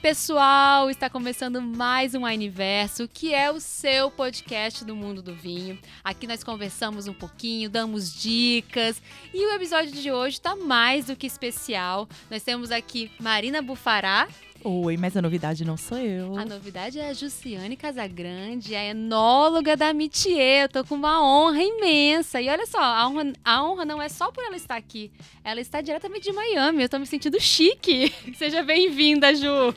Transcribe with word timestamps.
pessoal! 0.00 0.88
Está 0.88 1.10
começando 1.10 1.60
mais 1.60 2.14
um 2.14 2.24
Universo, 2.24 3.06
que 3.06 3.34
é 3.34 3.50
o 3.50 3.60
seu 3.60 4.10
podcast 4.10 4.82
do 4.82 4.96
mundo 4.96 5.20
do 5.20 5.34
vinho. 5.34 5.78
Aqui 6.02 6.26
nós 6.26 6.42
conversamos 6.42 7.06
um 7.06 7.12
pouquinho, 7.12 7.68
damos 7.68 8.14
dicas 8.14 9.00
e 9.32 9.44
o 9.44 9.52
episódio 9.52 9.92
de 9.92 10.10
hoje 10.10 10.36
está 10.36 10.56
mais 10.56 11.06
do 11.06 11.16
que 11.16 11.26
especial. 11.26 12.08
Nós 12.30 12.42
temos 12.42 12.70
aqui 12.70 13.10
Marina 13.20 13.60
Bufará. 13.60 14.26
Oi, 14.62 14.96
mas 14.98 15.16
a 15.16 15.22
novidade 15.22 15.64
não 15.64 15.76
sou 15.76 15.96
eu. 15.96 16.36
A 16.38 16.44
novidade 16.44 16.98
é 16.98 17.08
a 17.08 17.14
Jussiane 17.14 17.76
Casagrande, 17.76 18.74
a 18.74 18.84
enóloga 18.84 19.74
da 19.74 19.90
Mitier. 19.94 20.64
Eu 20.64 20.68
tô 20.68 20.84
com 20.84 20.96
uma 20.96 21.22
honra 21.24 21.62
imensa. 21.62 22.42
E 22.42 22.48
olha 22.48 22.66
só, 22.66 22.78
a 22.78 23.08
honra, 23.08 23.32
a 23.42 23.64
honra 23.64 23.84
não 23.86 24.02
é 24.02 24.08
só 24.10 24.30
por 24.30 24.44
ela 24.44 24.56
estar 24.56 24.76
aqui. 24.76 25.10
Ela 25.42 25.62
está 25.62 25.80
diretamente 25.80 26.30
de 26.30 26.32
Miami. 26.32 26.82
Eu 26.82 26.90
tô 26.90 26.98
me 26.98 27.06
sentindo 27.06 27.40
chique. 27.40 28.12
Seja 28.36 28.62
bem-vinda, 28.62 29.34
Ju. 29.34 29.74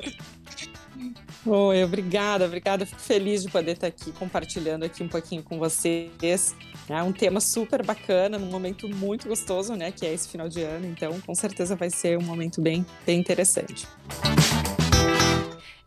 Oi, 1.45 1.83
obrigada, 1.83 2.45
obrigada. 2.45 2.85
Fico 2.85 3.01
feliz 3.01 3.43
de 3.43 3.49
poder 3.49 3.73
estar 3.73 3.87
aqui 3.87 4.11
compartilhando 4.11 4.83
aqui 4.83 5.01
um 5.01 5.07
pouquinho 5.07 5.43
com 5.43 5.57
vocês. 5.57 6.55
É 6.89 7.01
um 7.01 7.13
tema 7.13 7.39
super 7.39 7.85
bacana, 7.85 8.37
num 8.37 8.47
momento 8.47 8.89
muito 8.89 9.29
gostoso, 9.29 9.75
né? 9.75 9.93
Que 9.93 10.05
é 10.05 10.13
esse 10.13 10.27
final 10.27 10.49
de 10.49 10.61
ano. 10.61 10.85
Então, 10.87 11.19
com 11.21 11.33
certeza 11.33 11.73
vai 11.73 11.89
ser 11.89 12.17
um 12.17 12.23
momento 12.23 12.61
bem, 12.61 12.85
bem 13.05 13.19
interessante. 13.19 13.87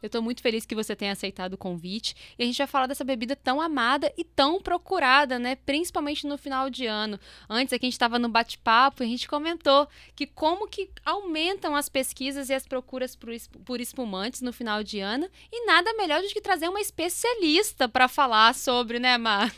Eu 0.02 0.06
estou 0.06 0.22
muito 0.22 0.42
feliz 0.42 0.66
que 0.66 0.74
você 0.74 0.94
tenha 0.94 1.12
aceitado 1.12 1.54
o 1.54 1.58
convite. 1.58 2.14
E 2.38 2.42
a 2.42 2.46
gente 2.46 2.58
vai 2.58 2.66
falar 2.66 2.86
dessa 2.86 3.04
bebida 3.04 3.34
tão 3.34 3.60
amada 3.60 4.12
e 4.16 4.24
tão 4.24 4.60
procurada, 4.60 5.38
né? 5.38 5.56
Principalmente 5.56 6.26
no 6.26 6.36
final 6.38 6.68
de 6.70 6.86
ano. 6.86 7.18
Antes 7.48 7.72
aqui 7.72 7.86
a 7.86 7.88
gente 7.88 7.94
estava 7.94 8.18
no 8.18 8.28
bate-papo 8.28 9.02
e 9.02 9.06
a 9.06 9.08
gente 9.08 9.28
comentou 9.28 9.88
que 10.14 10.26
como 10.26 10.68
que 10.68 10.90
aumentam 11.04 11.74
as 11.74 11.88
pesquisas 11.88 12.50
e 12.50 12.54
as 12.54 12.66
procuras 12.66 13.16
por 13.64 13.80
espumantes 13.80 14.40
no 14.42 14.52
final 14.52 14.82
de 14.82 15.00
ano. 15.00 15.28
E 15.50 15.66
nada 15.66 15.92
melhor 15.94 16.22
do 16.22 16.28
que 16.28 16.40
trazer 16.40 16.68
uma 16.68 16.80
especialista 16.80 17.88
para 17.88 18.08
falar 18.08 18.54
sobre, 18.54 18.98
né, 18.98 19.16
Mar? 19.18 19.52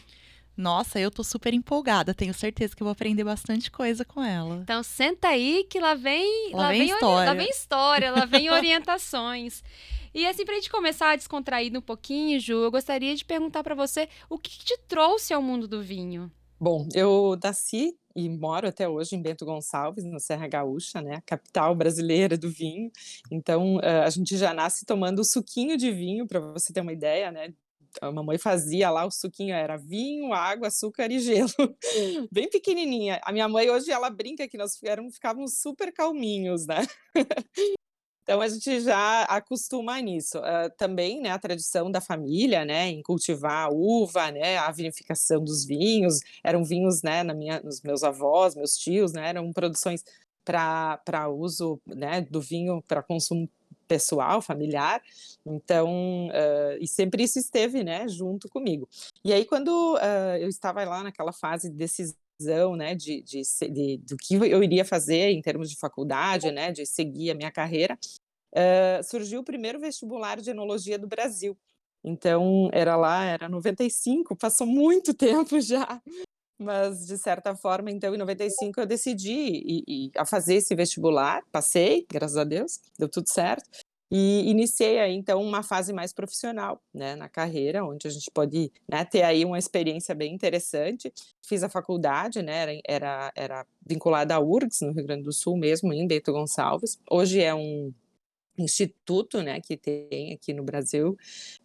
Nossa, 0.58 0.98
eu 0.98 1.08
tô 1.08 1.22
super 1.22 1.54
empolgada. 1.54 2.12
Tenho 2.12 2.34
certeza 2.34 2.74
que 2.74 2.82
vou 2.82 2.90
aprender 2.90 3.22
bastante 3.22 3.70
coisa 3.70 4.04
com 4.04 4.20
ela. 4.20 4.56
Então 4.56 4.82
senta 4.82 5.28
aí 5.28 5.64
que 5.70 5.78
lá 5.78 5.94
vem, 5.94 6.50
lá, 6.52 6.62
lá 6.62 6.68
vem, 6.70 6.80
vem 6.80 6.90
história. 6.90 7.28
Lá 7.28 7.34
vem 7.34 7.48
história, 7.48 8.10
lá 8.10 8.24
vem 8.24 8.50
orientações. 8.50 9.62
E 10.14 10.26
assim, 10.26 10.44
pra 10.44 10.54
gente 10.54 10.70
começar 10.70 11.10
a 11.10 11.16
descontrair 11.16 11.76
um 11.76 11.80
pouquinho, 11.80 12.40
Ju, 12.40 12.64
eu 12.64 12.70
gostaria 12.70 13.14
de 13.14 13.24
perguntar 13.24 13.62
para 13.62 13.74
você 13.74 14.08
o 14.28 14.38
que, 14.38 14.58
te 14.58 14.78
trouxe 14.88 15.32
ao 15.32 15.42
mundo 15.42 15.68
do 15.68 15.82
vinho? 15.82 16.30
Bom, 16.60 16.88
eu 16.94 17.38
nasci 17.42 17.96
e 18.16 18.28
moro 18.28 18.66
até 18.66 18.88
hoje 18.88 19.14
em 19.14 19.22
Bento 19.22 19.44
Gonçalves, 19.44 20.04
na 20.04 20.18
Serra 20.18 20.48
Gaúcha, 20.48 21.00
né, 21.00 21.22
capital 21.24 21.74
brasileira 21.74 22.36
do 22.36 22.50
vinho. 22.50 22.90
Então, 23.30 23.78
a 24.04 24.10
gente 24.10 24.36
já 24.36 24.52
nasce 24.52 24.84
tomando 24.84 25.24
suquinho 25.24 25.76
de 25.76 25.92
vinho, 25.92 26.26
para 26.26 26.40
você 26.40 26.72
ter 26.72 26.80
uma 26.80 26.92
ideia, 26.92 27.30
né? 27.30 27.54
A 28.02 28.10
mamãe 28.10 28.36
fazia 28.36 28.90
lá 28.90 29.06
o 29.06 29.10
suquinho, 29.10 29.54
era 29.54 29.76
vinho, 29.76 30.32
água, 30.32 30.66
açúcar 30.68 31.10
e 31.10 31.20
gelo. 31.20 31.48
Bem 32.30 32.50
pequenininha. 32.50 33.20
A 33.22 33.32
minha 33.32 33.48
mãe 33.48 33.70
hoje, 33.70 33.90
ela 33.90 34.10
brinca 34.10 34.48
que 34.48 34.58
nós 34.58 34.76
ficávamos 35.12 35.60
super 35.60 35.92
calminhos, 35.92 36.66
né? 36.66 36.84
Então 38.28 38.42
a 38.42 38.48
gente 38.48 38.82
já 38.82 39.22
acostuma 39.22 39.98
nisso. 40.02 40.38
Uh, 40.38 40.70
também, 40.76 41.18
né, 41.18 41.30
a 41.30 41.38
tradição 41.38 41.90
da 41.90 41.98
família, 41.98 42.62
né, 42.62 42.86
em 42.88 43.00
cultivar 43.00 43.68
a 43.68 43.70
uva, 43.70 44.30
né, 44.30 44.58
a 44.58 44.70
vinificação 44.70 45.42
dos 45.42 45.64
vinhos, 45.64 46.20
eram 46.44 46.62
vinhos, 46.62 47.02
né, 47.02 47.22
na 47.22 47.32
minha, 47.32 47.58
nos 47.62 47.80
meus 47.80 48.04
avós, 48.04 48.54
meus 48.54 48.76
tios, 48.76 49.14
né, 49.14 49.30
eram 49.30 49.50
produções 49.50 50.04
para 50.44 51.30
uso, 51.30 51.80
né, 51.86 52.20
do 52.20 52.38
vinho 52.38 52.82
para 52.86 53.02
consumo 53.02 53.48
pessoal, 53.86 54.42
familiar. 54.42 55.00
Então, 55.46 56.28
uh, 56.28 56.76
e 56.78 56.86
sempre 56.86 57.22
isso 57.22 57.38
esteve, 57.38 57.82
né, 57.82 58.06
junto 58.08 58.46
comigo. 58.50 58.86
E 59.24 59.32
aí 59.32 59.46
quando 59.46 59.94
uh, 59.94 60.36
eu 60.38 60.50
estava 60.50 60.84
lá 60.84 61.02
naquela 61.02 61.32
fase 61.32 61.70
de 61.70 61.76
decisão, 61.76 62.14
né, 62.76 62.94
de, 62.94 63.22
de, 63.22 63.42
de, 63.70 63.96
do 63.98 64.16
que 64.16 64.34
eu 64.34 64.62
iria 64.62 64.84
fazer 64.84 65.30
em 65.30 65.42
termos 65.42 65.70
de 65.70 65.76
faculdade, 65.76 66.50
né, 66.50 66.72
de 66.72 66.86
seguir 66.86 67.30
a 67.30 67.34
minha 67.34 67.50
carreira, 67.50 67.98
uh, 68.54 69.02
surgiu 69.02 69.40
o 69.40 69.44
primeiro 69.44 69.80
vestibular 69.80 70.40
de 70.40 70.50
enologia 70.50 70.98
do 70.98 71.06
Brasil. 71.06 71.56
Então, 72.04 72.70
era 72.72 72.96
lá, 72.96 73.24
era 73.24 73.48
95, 73.48 74.36
passou 74.36 74.66
muito 74.66 75.12
tempo 75.14 75.60
já. 75.60 76.00
Mas, 76.58 77.06
de 77.06 77.16
certa 77.16 77.54
forma, 77.54 77.90
então, 77.90 78.14
em 78.14 78.18
95 78.18 78.80
eu 78.80 78.86
decidi 78.86 79.32
ir, 79.32 79.84
ir 79.86 80.10
a 80.16 80.24
fazer 80.24 80.56
esse 80.56 80.74
vestibular, 80.74 81.44
passei, 81.52 82.04
graças 82.10 82.36
a 82.36 82.44
Deus, 82.44 82.80
deu 82.98 83.08
tudo 83.08 83.28
certo. 83.28 83.68
E 84.10 84.48
iniciei 84.48 84.98
aí, 84.98 85.14
então, 85.14 85.42
uma 85.42 85.62
fase 85.62 85.92
mais 85.92 86.14
profissional, 86.14 86.82
né, 86.94 87.14
na 87.14 87.28
carreira, 87.28 87.84
onde 87.84 88.06
a 88.08 88.10
gente 88.10 88.30
pode 88.30 88.72
né, 88.88 89.04
ter 89.04 89.22
aí 89.22 89.44
uma 89.44 89.58
experiência 89.58 90.14
bem 90.14 90.34
interessante. 90.34 91.12
Fiz 91.42 91.62
a 91.62 91.68
faculdade, 91.68 92.40
né, 92.42 92.62
era, 92.62 92.80
era, 92.86 93.32
era 93.36 93.66
vinculada 93.86 94.34
à 94.34 94.40
URGS, 94.40 94.80
no 94.82 94.92
Rio 94.92 95.04
Grande 95.04 95.24
do 95.24 95.32
Sul 95.32 95.58
mesmo, 95.58 95.92
em 95.92 96.06
Bento 96.06 96.32
Gonçalves. 96.32 96.98
Hoje 97.10 97.42
é 97.42 97.54
um 97.54 97.92
instituto, 98.56 99.42
né, 99.42 99.60
que 99.60 99.76
tem 99.76 100.32
aqui 100.32 100.52
no 100.52 100.64
Brasil, 100.64 101.16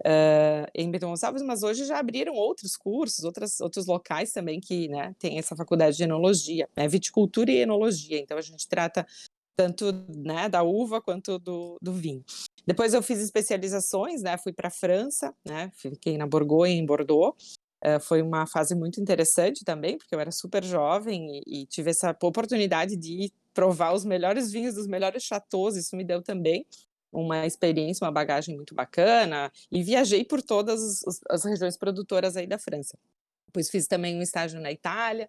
uh, 0.02 0.70
em 0.76 0.90
Bento 0.92 1.08
Gonçalves, 1.08 1.42
mas 1.42 1.64
hoje 1.64 1.86
já 1.86 1.98
abriram 2.00 2.34
outros 2.36 2.78
cursos, 2.78 3.24
outras, 3.24 3.60
outros 3.60 3.88
locais 3.88 4.32
também 4.32 4.60
que, 4.60 4.88
né, 4.88 5.16
tem 5.18 5.38
essa 5.40 5.56
faculdade 5.56 5.98
de 5.98 6.04
enologia, 6.04 6.70
né, 6.76 6.88
viticultura 6.88 7.52
e 7.52 7.58
enologia, 7.60 8.20
então 8.20 8.38
a 8.38 8.42
gente 8.42 8.68
trata 8.68 9.06
tanto, 9.56 9.92
né, 10.10 10.50
da 10.50 10.64
uva 10.64 11.02
quanto 11.02 11.38
do, 11.40 11.78
do 11.82 11.94
vinho. 11.94 12.24
Depois 12.66 12.94
eu 12.94 13.04
fiz 13.04 13.20
especializações, 13.20 14.22
né, 14.22 14.38
fui 14.38 14.54
para 14.54 14.68
a 14.68 14.72
França, 14.72 15.34
né, 15.46 15.72
fiquei 15.76 16.18
na 16.18 16.28
Borgonha, 16.28 16.74
em 16.74 16.86
Bordeaux, 16.86 17.36
Uh, 17.86 18.00
foi 18.00 18.22
uma 18.22 18.48
fase 18.48 18.74
muito 18.74 19.02
interessante 19.02 19.66
também, 19.66 19.98
porque 19.98 20.16
eu 20.16 20.20
era 20.22 20.32
super 20.32 20.64
jovem 20.64 21.42
e, 21.46 21.64
e, 21.64 21.66
tive 21.66 21.90
essa 21.90 22.16
oportunidade 22.22 22.96
de 22.96 23.30
provar 23.54 23.94
os 23.94 24.06
melhores 24.06 24.50
vinhos 24.50 24.76
dos 24.76 24.88
melhores 24.88 25.22
chateaus, 25.22 25.76
isso 25.76 25.94
me 25.98 26.06
deu 26.06 26.22
também 26.22 26.66
uma 27.12 27.46
experiência, 27.46 28.06
uma 28.06 28.12
bagagem 28.12 28.56
muito 28.56 28.74
bacana, 28.74 29.52
e 29.70 29.84
viajei 29.84 30.24
por 30.24 30.42
todas 30.42 31.04
as, 31.06 31.20
as 31.30 31.44
regiões 31.44 31.76
produtoras 31.76 32.38
aí 32.38 32.48
da 32.48 32.58
França. 32.58 32.98
Depois 33.48 33.70
fiz 33.70 33.86
também 33.86 34.18
um 34.18 34.22
estágio 34.22 34.62
na 34.62 34.72
Itália, 34.72 35.28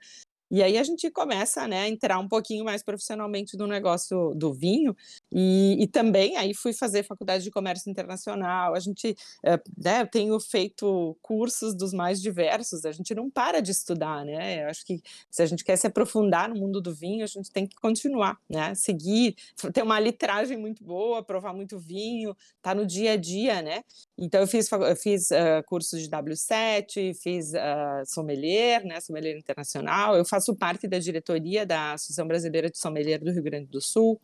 e 0.51 0.63
aí 0.63 0.79
a 0.79 0.83
gente 0.83 1.11
começa 1.11 1.67
né, 1.67 1.83
a 1.83 1.89
entrar 1.89 2.19
um 2.19 2.29
pouquinho 2.29 2.65
mais 2.65 2.83
profissionalmente 2.83 3.57
no 3.57 3.67
negócio 3.67 4.35
do 4.35 4.53
vinho 4.53 4.95
e, 5.33 5.77
e 5.83 5.87
também 5.87 6.37
aí 6.37 6.55
fui 6.55 6.73
fazer 6.73 7.03
faculdade 7.03 7.45
de 7.45 7.51
comércio 7.51 7.91
internacional. 7.91 8.75
A 8.75 8.81
gente 8.81 9.17
é, 9.45 9.61
né, 9.77 10.05
tenho 10.07 10.39
feito 10.39 11.17
cursos 11.23 11.75
dos 11.75 11.93
mais 11.93 12.21
diversos. 12.21 12.85
A 12.85 12.93
gente 12.93 13.15
não 13.15 13.31
para 13.31 13.61
de 13.61 13.71
estudar, 13.71 14.25
né? 14.25 14.65
Eu 14.65 14.69
acho 14.69 14.85
que 14.85 15.03
se 15.31 15.43
a 15.43 15.47
gente 15.47 15.65
quer 15.65 15.77
se 15.77 15.87
aprofundar 15.87 16.49
no 16.49 16.57
mundo 16.57 16.81
do 16.81 16.95
vinho, 16.95 17.25
a 17.25 17.27
gente 17.27 17.51
tem 17.51 17.67
que 17.67 17.77
continuar, 17.77 18.39
né? 18.49 18.75
Seguir, 18.75 19.35
ter 19.73 19.83
uma 19.83 19.99
litragem 19.99 20.57
muito 20.57 20.85
boa, 20.85 21.23
provar 21.23 21.53
muito 21.53 21.79
vinho, 21.79 22.37
tá 22.63 22.75
no 22.75 22.87
dia 22.87 23.13
a 23.13 23.17
dia, 23.17 23.63
né? 23.63 23.83
Então 24.17 24.41
eu 24.41 24.47
fiz, 24.47 24.71
eu 24.71 24.97
fiz 24.97 25.31
uh, 25.31 25.65
cursos 25.67 26.01
de 26.01 26.09
W7, 26.09 27.15
fiz 27.15 27.53
uh, 27.53 28.05
sommelier, 28.07 28.85
né? 28.85 29.01
Sommelier 29.01 29.37
internacional. 29.37 30.17
Eu 30.17 30.25
faço 30.35 30.57
parte 30.57 30.89
da 30.89 30.99
diretoria 30.99 31.65
da 31.65 31.93
Associação 31.93 32.27
Brasileira 32.27 32.69
de 32.69 32.77
Sommelier 32.77 33.23
do 33.23 33.31
Rio 33.31 33.43
Grande 33.43 33.67
do 33.67 33.81
Sul, 33.81 34.21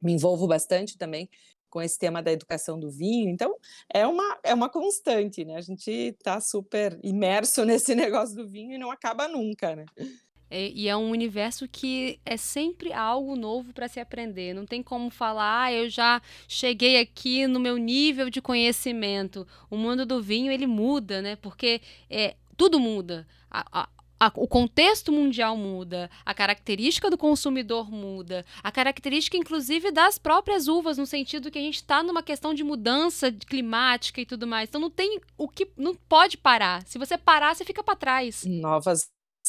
me 0.00 0.12
envolvo 0.12 0.46
bastante 0.46 0.96
também 0.96 1.28
com 1.68 1.82
esse 1.82 1.98
tema 1.98 2.22
da 2.22 2.30
educação 2.30 2.78
do 2.78 2.90
vinho, 2.90 3.28
então 3.28 3.54
é 3.92 4.06
uma, 4.06 4.38
é 4.44 4.54
uma 4.54 4.68
constante, 4.68 5.44
né? 5.44 5.56
A 5.56 5.60
gente 5.60 5.90
está 5.90 6.40
super 6.40 6.98
imerso 7.02 7.64
nesse 7.66 7.94
negócio 7.94 8.36
do 8.36 8.48
vinho 8.48 8.74
e 8.74 8.78
não 8.78 8.90
acaba 8.92 9.26
nunca, 9.26 9.74
né? 9.74 9.84
É, 10.48 10.68
e 10.68 10.88
é 10.88 10.96
um 10.96 11.10
universo 11.10 11.68
que 11.68 12.20
é 12.24 12.36
sempre 12.36 12.92
algo 12.92 13.36
novo 13.36 13.72
para 13.72 13.86
se 13.88 14.00
aprender. 14.00 14.52
Não 14.52 14.66
tem 14.66 14.82
como 14.82 15.10
falar, 15.10 15.64
ah, 15.64 15.72
eu 15.72 15.88
já 15.88 16.20
cheguei 16.48 16.98
aqui 16.98 17.46
no 17.46 17.60
meu 17.60 17.76
nível 17.76 18.28
de 18.30 18.42
conhecimento. 18.42 19.46
O 19.70 19.76
mundo 19.76 20.04
do 20.04 20.20
vinho 20.20 20.50
ele 20.50 20.66
muda, 20.66 21.22
né? 21.22 21.36
Porque 21.36 21.80
é, 22.08 22.34
tudo 22.56 22.80
muda. 22.80 23.28
A, 23.48 23.82
a, 23.82 23.88
a, 24.20 24.30
o 24.36 24.46
contexto 24.46 25.10
mundial 25.10 25.56
muda, 25.56 26.10
a 26.26 26.34
característica 26.34 27.08
do 27.08 27.16
consumidor 27.16 27.90
muda, 27.90 28.44
a 28.62 28.70
característica, 28.70 29.36
inclusive, 29.36 29.90
das 29.90 30.18
próprias 30.18 30.68
uvas, 30.68 30.98
no 30.98 31.06
sentido 31.06 31.50
que 31.50 31.58
a 31.58 31.62
gente 31.62 31.76
está 31.76 32.02
numa 32.02 32.22
questão 32.22 32.52
de 32.52 32.62
mudança 32.62 33.32
climática 33.32 34.20
e 34.20 34.26
tudo 34.26 34.46
mais. 34.46 34.68
Então 34.68 34.80
não 34.80 34.90
tem 34.90 35.18
o 35.38 35.48
que. 35.48 35.70
não 35.76 35.94
pode 35.94 36.36
parar. 36.36 36.86
Se 36.86 36.98
você 36.98 37.16
parar, 37.16 37.54
você 37.54 37.64
fica 37.64 37.82
para 37.82 37.96
trás. 37.96 38.44
Novas 38.44 39.00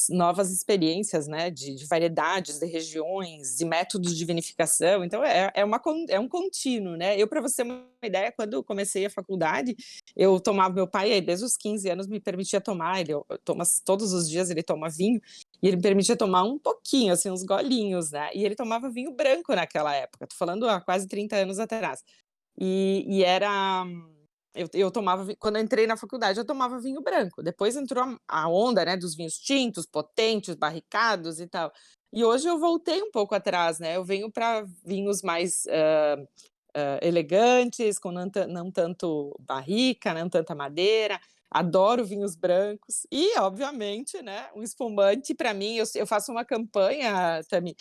novas 0.09 0.51
experiências, 0.51 1.27
né, 1.27 1.49
de, 1.49 1.75
de, 1.75 1.85
variedades, 1.85 2.59
de 2.59 2.65
regiões, 2.65 3.57
de 3.57 3.65
métodos 3.65 4.17
de 4.17 4.25
vinificação. 4.25 5.03
Então 5.03 5.23
é, 5.23 5.51
é, 5.53 5.65
uma, 5.65 5.81
é 6.09 6.19
um 6.19 6.27
contínuo, 6.27 6.95
né? 6.95 7.19
Eu 7.19 7.27
para 7.27 7.41
você 7.41 7.61
uma 7.61 7.85
ideia, 8.03 8.31
quando 8.31 8.63
comecei 8.63 9.05
a 9.05 9.09
faculdade, 9.09 9.75
eu 10.15 10.39
tomava 10.39 10.73
meu 10.73 10.87
pai 10.87 11.21
desde 11.21 11.45
os 11.45 11.55
15 11.57 11.89
anos 11.89 12.07
me 12.07 12.19
permitia 12.19 12.61
tomar, 12.61 13.01
ele 13.01 13.13
toma 13.43 13.63
todos 13.85 14.13
os 14.13 14.29
dias 14.29 14.49
ele 14.49 14.63
toma 14.63 14.89
vinho 14.89 15.21
e 15.61 15.67
ele 15.67 15.77
me 15.77 15.83
permitia 15.83 16.15
tomar 16.15 16.43
um 16.43 16.57
pouquinho, 16.57 17.13
assim, 17.13 17.29
uns 17.29 17.43
golinhos, 17.43 18.11
né? 18.11 18.29
E 18.33 18.43
ele 18.43 18.55
tomava 18.55 18.89
vinho 18.89 19.11
branco 19.11 19.53
naquela 19.53 19.93
época. 19.95 20.27
Tô 20.27 20.35
falando 20.35 20.67
há 20.67 20.81
quase 20.81 21.07
30 21.07 21.35
anos 21.35 21.59
atrás. 21.59 22.03
e, 22.59 23.05
e 23.07 23.23
era 23.23 23.85
eu, 24.53 24.67
eu, 24.73 24.91
tomava, 24.91 25.33
quando 25.39 25.55
eu 25.57 25.61
entrei 25.61 25.87
na 25.87 25.95
faculdade, 25.95 26.39
eu 26.39 26.45
tomava 26.45 26.79
vinho 26.79 27.01
branco. 27.01 27.41
Depois 27.41 27.75
entrou 27.75 28.17
a, 28.27 28.49
onda, 28.49 28.83
né, 28.83 28.97
dos 28.97 29.15
vinhos 29.15 29.37
tintos, 29.37 29.85
potentes, 29.85 30.55
barricados 30.55 31.39
e 31.39 31.47
tal. 31.47 31.71
E 32.13 32.23
hoje 32.23 32.47
eu 32.47 32.59
voltei 32.59 33.01
um 33.01 33.11
pouco 33.11 33.33
atrás, 33.33 33.79
né? 33.79 33.95
Eu 33.95 34.03
venho 34.03 34.29
para 34.29 34.65
vinhos 34.85 35.21
mais 35.21 35.63
uh, 35.67 36.21
uh, 36.21 36.99
elegantes, 37.01 37.97
com 37.97 38.11
não, 38.11 38.29
não, 38.49 38.69
tanto 38.71 39.33
barrica, 39.39 40.13
não 40.13 40.29
tanta 40.29 40.53
madeira. 40.53 41.19
Adoro 41.49 42.05
vinhos 42.05 42.35
brancos 42.35 43.05
e, 43.11 43.37
obviamente, 43.39 44.21
né, 44.21 44.49
um 44.55 44.63
espumante 44.63 45.33
para 45.33 45.53
mim. 45.53 45.75
Eu, 45.75 45.85
eu, 45.95 46.07
faço 46.07 46.31
uma 46.31 46.45
campanha, 46.45 47.41
Tami, 47.49 47.75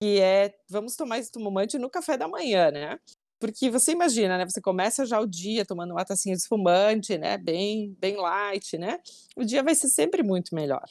que 0.00 0.20
é 0.20 0.54
vamos 0.68 0.96
tomar 0.96 1.18
espumante 1.18 1.78
no 1.78 1.90
café 1.90 2.16
da 2.16 2.28
manhã, 2.28 2.70
né? 2.70 2.98
Porque 3.38 3.70
você 3.70 3.92
imagina, 3.92 4.38
né? 4.38 4.44
Você 4.44 4.60
começa 4.60 5.04
já 5.04 5.20
o 5.20 5.26
dia 5.26 5.64
tomando 5.64 5.92
uma 5.92 6.04
tacinha 6.04 6.34
de 6.34 6.40
espumante, 6.40 7.18
né? 7.18 7.36
Bem, 7.36 7.94
bem 7.98 8.16
light, 8.16 8.78
né? 8.78 8.98
O 9.36 9.44
dia 9.44 9.62
vai 9.62 9.74
ser 9.74 9.88
sempre 9.88 10.22
muito 10.22 10.54
melhor. 10.54 10.84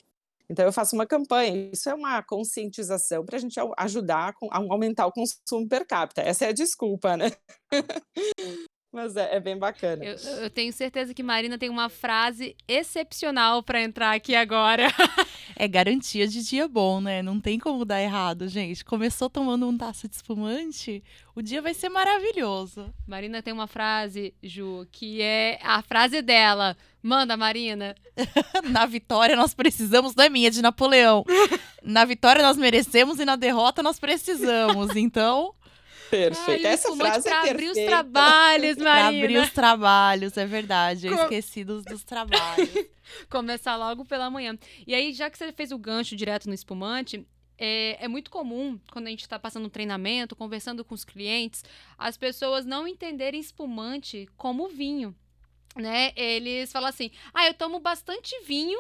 Então 0.50 0.64
eu 0.64 0.72
faço 0.72 0.96
uma 0.96 1.06
campanha. 1.06 1.70
Isso 1.74 1.90
é 1.90 1.94
uma 1.94 2.22
conscientização 2.22 3.26
para 3.26 3.38
a 3.38 3.40
gente 3.40 3.60
ajudar 3.78 4.34
a 4.52 4.58
aumentar 4.58 5.08
o 5.08 5.12
consumo 5.12 5.68
per 5.68 5.88
capita. 5.88 6.22
Essa 6.22 6.46
é 6.46 6.50
a 6.50 6.54
desculpa, 6.54 7.18
né? 7.18 7.32
Mas 8.96 9.18
é, 9.18 9.36
é, 9.36 9.40
bem 9.42 9.58
bacana. 9.58 10.06
Eu, 10.06 10.16
eu, 10.16 10.50
tenho 10.50 10.72
certeza 10.72 11.14
que 11.14 11.22
Marina 11.22 11.58
tem 11.58 11.70
uma 11.70 11.90
frase 11.90 12.56
excepcional 12.66 13.62
para 13.62 13.82
entrar 13.82 14.16
aqui 14.16 14.34
agora. 14.34 14.88
é 15.54 15.68
garantia 15.68 16.26
de 16.26 16.42
dia 16.42 16.66
bom, 16.66 17.02
né? 17.02 17.22
Não 17.22 17.38
tem 17.38 17.60
como 17.60 17.84
dar 17.84 18.02
errado, 18.02 18.48
gente. 18.48 18.86
Começou 18.86 19.30
tomando 19.30 19.68
um 19.68 19.78
taça 19.78 20.08
de 20.08 20.16
espumante, 20.16 21.04
o 21.36 21.42
dia 21.42 21.62
vai 21.62 21.74
ser 21.74 21.90
maravilhoso. 21.90 22.90
Marina 23.06 23.44
tem 23.44 23.54
uma 23.54 23.68
frase, 23.68 24.34
Ju, 24.42 24.88
que 24.90 25.22
é 25.22 25.60
a 25.62 25.82
frase 25.82 26.22
dela. 26.22 26.78
Manda, 27.04 27.36
Marina. 27.36 27.98
na 28.64 28.86
vitória 28.86 29.36
nós 29.36 29.54
precisamos, 29.54 30.16
não 30.16 30.24
é 30.24 30.30
minha, 30.30 30.48
é 30.48 30.52
de 30.52 30.62
Napoleão. 30.62 31.26
na 31.84 32.06
vitória 32.06 32.42
nós 32.42 32.56
merecemos 32.56 33.20
e 33.20 33.26
na 33.26 33.36
derrota 33.36 33.84
nós 33.84 34.00
precisamos. 34.00 34.96
Então. 34.96 35.54
Perfeito. 36.16 36.66
Ai, 36.66 36.74
Essa 36.74 36.96
frase 36.96 37.30
pra 37.30 37.48
é 37.48 37.50
abrir 37.52 37.70
os 37.70 37.78
trabalhos, 37.78 38.78
Marina. 38.78 38.84
pra 38.84 39.08
abrir 39.08 39.38
os 39.38 39.50
trabalhos, 39.52 40.38
é 40.38 40.46
verdade. 40.46 41.08
Eu 41.08 41.16
Com... 41.16 41.24
esqueci 41.24 41.64
dos, 41.64 41.84
dos 41.84 42.04
trabalhos. 42.04 42.70
Começar 43.30 43.76
logo 43.76 44.06
pela 44.06 44.30
manhã. 44.30 44.58
E 44.86 44.94
aí, 44.94 45.14
já 45.14 45.30
que 45.30 45.38
você 45.38 45.52
fez 45.52 45.72
o 45.72 45.78
gancho 45.78 46.16
direto 46.16 46.48
no 46.48 46.54
espumante, 46.54 47.26
é, 47.58 48.04
é, 48.04 48.08
muito 48.08 48.30
comum, 48.30 48.80
quando 48.92 49.08
a 49.08 49.10
gente 49.10 49.22
está 49.22 49.40
passando 49.40 49.66
um 49.66 49.70
treinamento, 49.70 50.36
conversando 50.36 50.84
com 50.84 50.94
os 50.94 51.06
clientes, 51.06 51.64
as 51.98 52.18
pessoas 52.18 52.66
não 52.66 52.88
entenderem 52.88 53.40
espumante 53.40 54.28
como 54.36 54.68
vinho. 54.68 55.16
Né? 55.76 56.12
Eles 56.16 56.72
falam 56.72 56.90
assim: 56.90 57.12
ah, 57.34 57.48
eu 57.48 57.54
tomo 57.54 57.80
bastante 57.80 58.40
vinho 58.44 58.80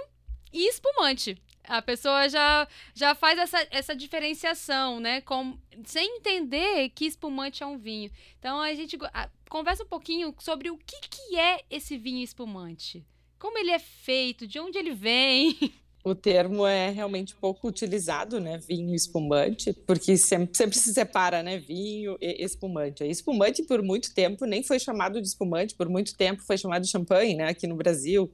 e 0.51 0.67
espumante. 0.67 1.37
A 1.67 1.81
pessoa 1.81 2.27
já, 2.29 2.67
já 2.93 3.15
faz 3.15 3.37
essa, 3.39 3.67
essa 3.71 3.95
diferenciação, 3.95 4.99
né? 4.99 5.21
Com, 5.21 5.57
sem 5.85 6.17
entender 6.17 6.89
que 6.89 7.05
espumante 7.05 7.63
é 7.63 7.65
um 7.65 7.77
vinho. 7.77 8.11
Então 8.39 8.59
a 8.61 8.73
gente 8.73 8.97
a, 9.13 9.29
conversa 9.49 9.83
um 9.83 9.87
pouquinho 9.87 10.33
sobre 10.39 10.69
o 10.69 10.77
que, 10.77 10.99
que 11.09 11.37
é 11.37 11.61
esse 11.69 11.97
vinho 11.97 12.23
espumante. 12.23 13.05
Como 13.39 13.57
ele 13.57 13.71
é 13.71 13.79
feito, 13.79 14.47
de 14.47 14.59
onde 14.59 14.77
ele 14.77 14.93
vem. 14.93 15.57
O 16.05 16.13
termo 16.13 16.67
é 16.67 16.91
realmente 16.91 17.35
pouco 17.35 17.67
utilizado, 17.67 18.39
né? 18.39 18.59
Vinho 18.59 18.93
espumante, 18.93 19.73
porque 19.73 20.15
sempre, 20.15 20.55
sempre 20.55 20.77
se 20.77 20.93
separa, 20.93 21.41
né? 21.41 21.57
Vinho 21.57 22.15
e 22.21 22.45
espumante. 22.45 23.03
espumante, 23.03 23.63
por 23.63 23.81
muito 23.81 24.13
tempo, 24.13 24.45
nem 24.45 24.61
foi 24.61 24.77
chamado 24.77 25.19
de 25.19 25.27
espumante, 25.27 25.73
por 25.73 25.89
muito 25.89 26.15
tempo 26.15 26.43
foi 26.43 26.59
chamado 26.59 26.83
de 26.83 26.91
champanhe, 26.91 27.33
né? 27.33 27.47
Aqui 27.47 27.65
no 27.65 27.75
Brasil 27.75 28.31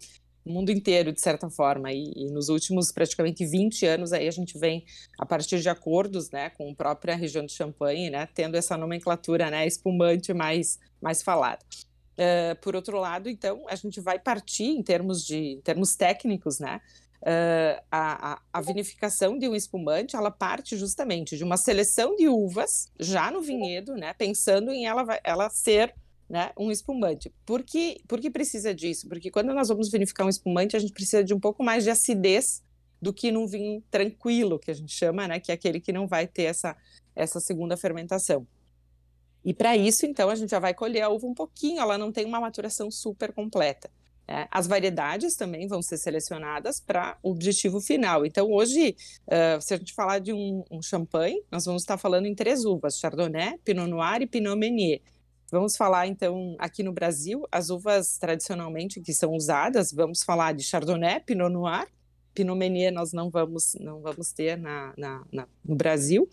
mundo 0.50 0.72
inteiro, 0.72 1.12
de 1.12 1.22
certa 1.22 1.50
forma. 1.50 1.92
E, 1.92 2.12
e, 2.16 2.32
nos 2.32 2.50
últimos 2.50 2.92
praticamente 2.92 3.46
20 3.46 3.86
anos 3.86 4.14
aí 4.14 4.28
a 4.28 4.32
gente 4.32 4.58
vem, 4.58 4.86
a 5.20 5.26
partir 5.26 5.60
de 5.60 5.70
acordos 5.70 6.32
né, 6.32 6.50
com 6.52 6.72
a 6.72 6.76
própria 6.76 7.16
região 7.16 7.46
de 7.46 7.54
Champagne, 7.54 8.10
né, 8.10 8.28
tendo 8.34 8.56
essa 8.56 8.78
nomenclatura 8.78 9.50
né, 9.50 9.66
espumante 9.66 10.34
mais, 10.34 10.80
mais 11.02 11.22
falada. 11.22 11.64
Uh, 12.12 12.56
por 12.62 12.76
outro 12.76 13.00
lado, 13.00 13.30
então, 13.30 13.66
a 13.68 13.76
gente 13.76 14.00
vai 14.00 14.20
partir 14.20 14.66
em 14.66 14.84
termos 14.84 15.26
de 15.26 15.54
em 15.54 15.62
termos 15.62 15.96
técnicos, 15.96 16.60
né? 16.60 16.82
Uh, 17.22 17.82
a, 17.92 18.42
a, 18.52 18.62
vinificação 18.62 19.38
de 19.38 19.48
um 19.48 19.56
espumante, 19.56 20.16
ela 20.16 20.32
parte 20.32 20.76
justamente 20.76 21.38
de 21.38 21.44
uma 21.44 21.56
seleção 21.56 22.16
de 22.16 22.28
uvas 22.28 22.92
já 23.00 23.30
no 23.30 23.42
vinhedo, 23.42 23.94
né? 23.94 24.14
Pensando 24.14 24.72
em 24.72 24.88
ela, 24.88 25.20
ela 25.24 25.50
ser 25.50 25.94
né, 26.32 26.54
um 26.58 26.72
espumante. 26.72 27.30
Por 27.46 27.62
que, 27.62 28.02
por 28.08 28.22
que 28.22 28.32
precisa 28.32 28.74
disso? 28.74 29.06
Porque 29.10 29.30
quando 29.30 29.54
nós 29.54 29.68
vamos 29.68 29.92
vinificar 29.92 30.26
um 30.26 30.30
espumante, 30.30 30.78
a 30.78 30.80
gente 30.80 30.94
precisa 30.94 31.22
de 31.22 31.34
um 31.34 31.40
pouco 31.40 31.62
mais 31.62 31.84
de 31.84 31.90
acidez 31.90 32.64
do 33.02 33.12
que 33.12 33.34
num 33.34 33.46
vinho 33.46 33.84
tranquilo, 33.92 34.58
que 34.58 34.72
a 34.72 34.74
gente 34.74 34.94
chama, 34.94 35.28
né, 35.28 35.42
que 35.42 35.52
é 35.52 35.56
aquele 35.56 35.82
que 35.82 35.92
não 35.92 36.08
vai 36.08 36.26
ter 36.26 36.44
essa, 36.44 36.78
essa 37.14 37.42
segunda 37.42 37.76
fermentação. 37.76 38.48
E 39.44 39.54
para 39.54 39.76
isso, 39.76 40.06
então, 40.06 40.30
a 40.30 40.36
gente 40.36 40.52
já 40.52 40.60
vai 40.60 40.74
colher 40.74 41.02
a 41.02 41.10
uva 41.10 41.28
um 41.28 41.34
pouquinho, 41.34 41.82
ela 41.82 41.98
não 41.98 42.14
tem 42.14 42.24
uma 42.24 42.40
maturação 42.40 42.90
super 42.90 43.34
completa. 43.34 43.92
Né? 44.26 44.48
As 44.50 44.68
variedades 44.68 45.36
também 45.36 45.68
vão 45.68 45.82
ser 45.82 45.98
selecionadas 45.98 46.80
para 46.80 47.18
o 47.22 47.32
objetivo 47.32 47.82
final. 47.82 48.26
Então, 48.26 48.50
hoje, 48.50 48.96
uh, 49.28 49.62
se 49.62 49.74
a 49.74 49.78
gente 49.78 49.94
falar 49.94 50.20
de 50.20 50.32
um, 50.32 50.64
um 50.72 50.82
champanhe, 50.82 51.44
nós 51.52 51.66
vamos 51.66 51.82
estar 51.82 51.98
falando 51.98 52.28
em 52.28 52.36
três 52.36 52.64
uvas: 52.64 52.98
Chardonnay, 52.98 53.58
Pinot 53.66 53.90
Noir 53.90 54.22
e 54.22 54.28
Pinot 54.28 54.56
Meunier. 54.56 55.02
Vamos 55.52 55.76
falar 55.76 56.08
então 56.08 56.56
aqui 56.58 56.82
no 56.82 56.94
Brasil, 56.94 57.46
as 57.52 57.70
uvas 57.70 58.18
tradicionalmente 58.18 59.02
que 59.02 59.14
são 59.14 59.34
usadas, 59.34 59.92
vamos 59.92 60.24
falar 60.24 60.54
de 60.54 60.64
Chardonnay, 60.64 61.20
Pinot 61.20 61.52
Noir, 61.52 61.88
Pinot 62.34 62.58
Meunier 62.58 62.94
nós 62.94 63.12
não 63.12 63.30
vamos 63.30 63.76
não 63.78 64.00
vamos 64.00 64.32
ter 64.32 64.58
na, 64.58 64.94
na, 64.98 65.24
na, 65.30 65.48
no 65.66 65.76
Brasil, 65.76 66.30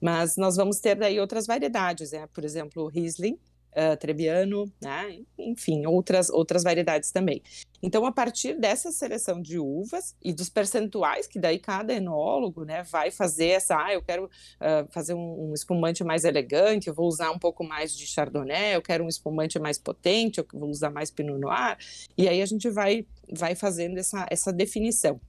mas 0.00 0.38
nós 0.38 0.56
vamos 0.56 0.80
ter 0.80 0.94
daí 0.96 1.20
outras 1.20 1.46
variedades, 1.46 2.12
né? 2.12 2.26
por 2.32 2.44
exemplo, 2.44 2.86
Riesling, 2.86 3.38
uh, 3.72 3.96
Trebbiano, 3.96 4.70
né? 4.80 5.20
enfim, 5.38 5.86
outras, 5.86 6.30
outras 6.30 6.62
variedades 6.62 7.10
também. 7.10 7.42
Então, 7.82 8.06
a 8.06 8.12
partir 8.12 8.58
dessa 8.58 8.92
seleção 8.92 9.42
de 9.42 9.58
uvas 9.58 10.14
e 10.22 10.32
dos 10.32 10.48
percentuais, 10.48 11.26
que 11.26 11.38
daí 11.38 11.58
cada 11.58 11.92
enólogo 11.92 12.64
né, 12.64 12.84
vai 12.84 13.10
fazer 13.10 13.48
essa, 13.48 13.76
ah, 13.76 13.92
eu 13.92 14.02
quero 14.02 14.26
uh, 14.26 14.88
fazer 14.92 15.14
um, 15.14 15.50
um, 15.50 15.52
espumante 15.52 16.04
mais 16.04 16.24
elegante, 16.24 16.86
eu 16.88 16.94
vou 16.94 17.08
usar 17.08 17.32
um 17.32 17.38
pouco 17.38 17.64
mais 17.64 17.96
de 17.96 18.06
Chardonnay, 18.06 18.76
eu 18.76 18.82
quero 18.82 19.04
um 19.04 19.08
espumante 19.08 19.58
mais 19.58 19.78
potente, 19.78 20.38
eu 20.38 20.46
vou 20.52 20.70
usar 20.70 20.90
mais 20.90 21.10
Pinot 21.10 21.40
Noir, 21.40 21.76
e 22.16 22.28
aí 22.28 22.40
a 22.40 22.46
gente 22.46 22.70
vai, 22.70 23.04
vai 23.32 23.56
fazendo 23.56 23.98
essa, 23.98 24.26
essa 24.30 24.52
definição. 24.52 25.20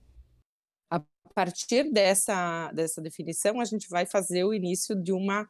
A 0.88 1.00
partir 1.34 1.90
dessa, 1.90 2.70
dessa 2.72 3.02
definição, 3.02 3.60
a 3.60 3.64
gente 3.64 3.88
vai 3.88 4.06
fazer 4.06 4.44
o 4.44 4.54
início 4.54 4.94
de 4.94 5.12
uma 5.12 5.48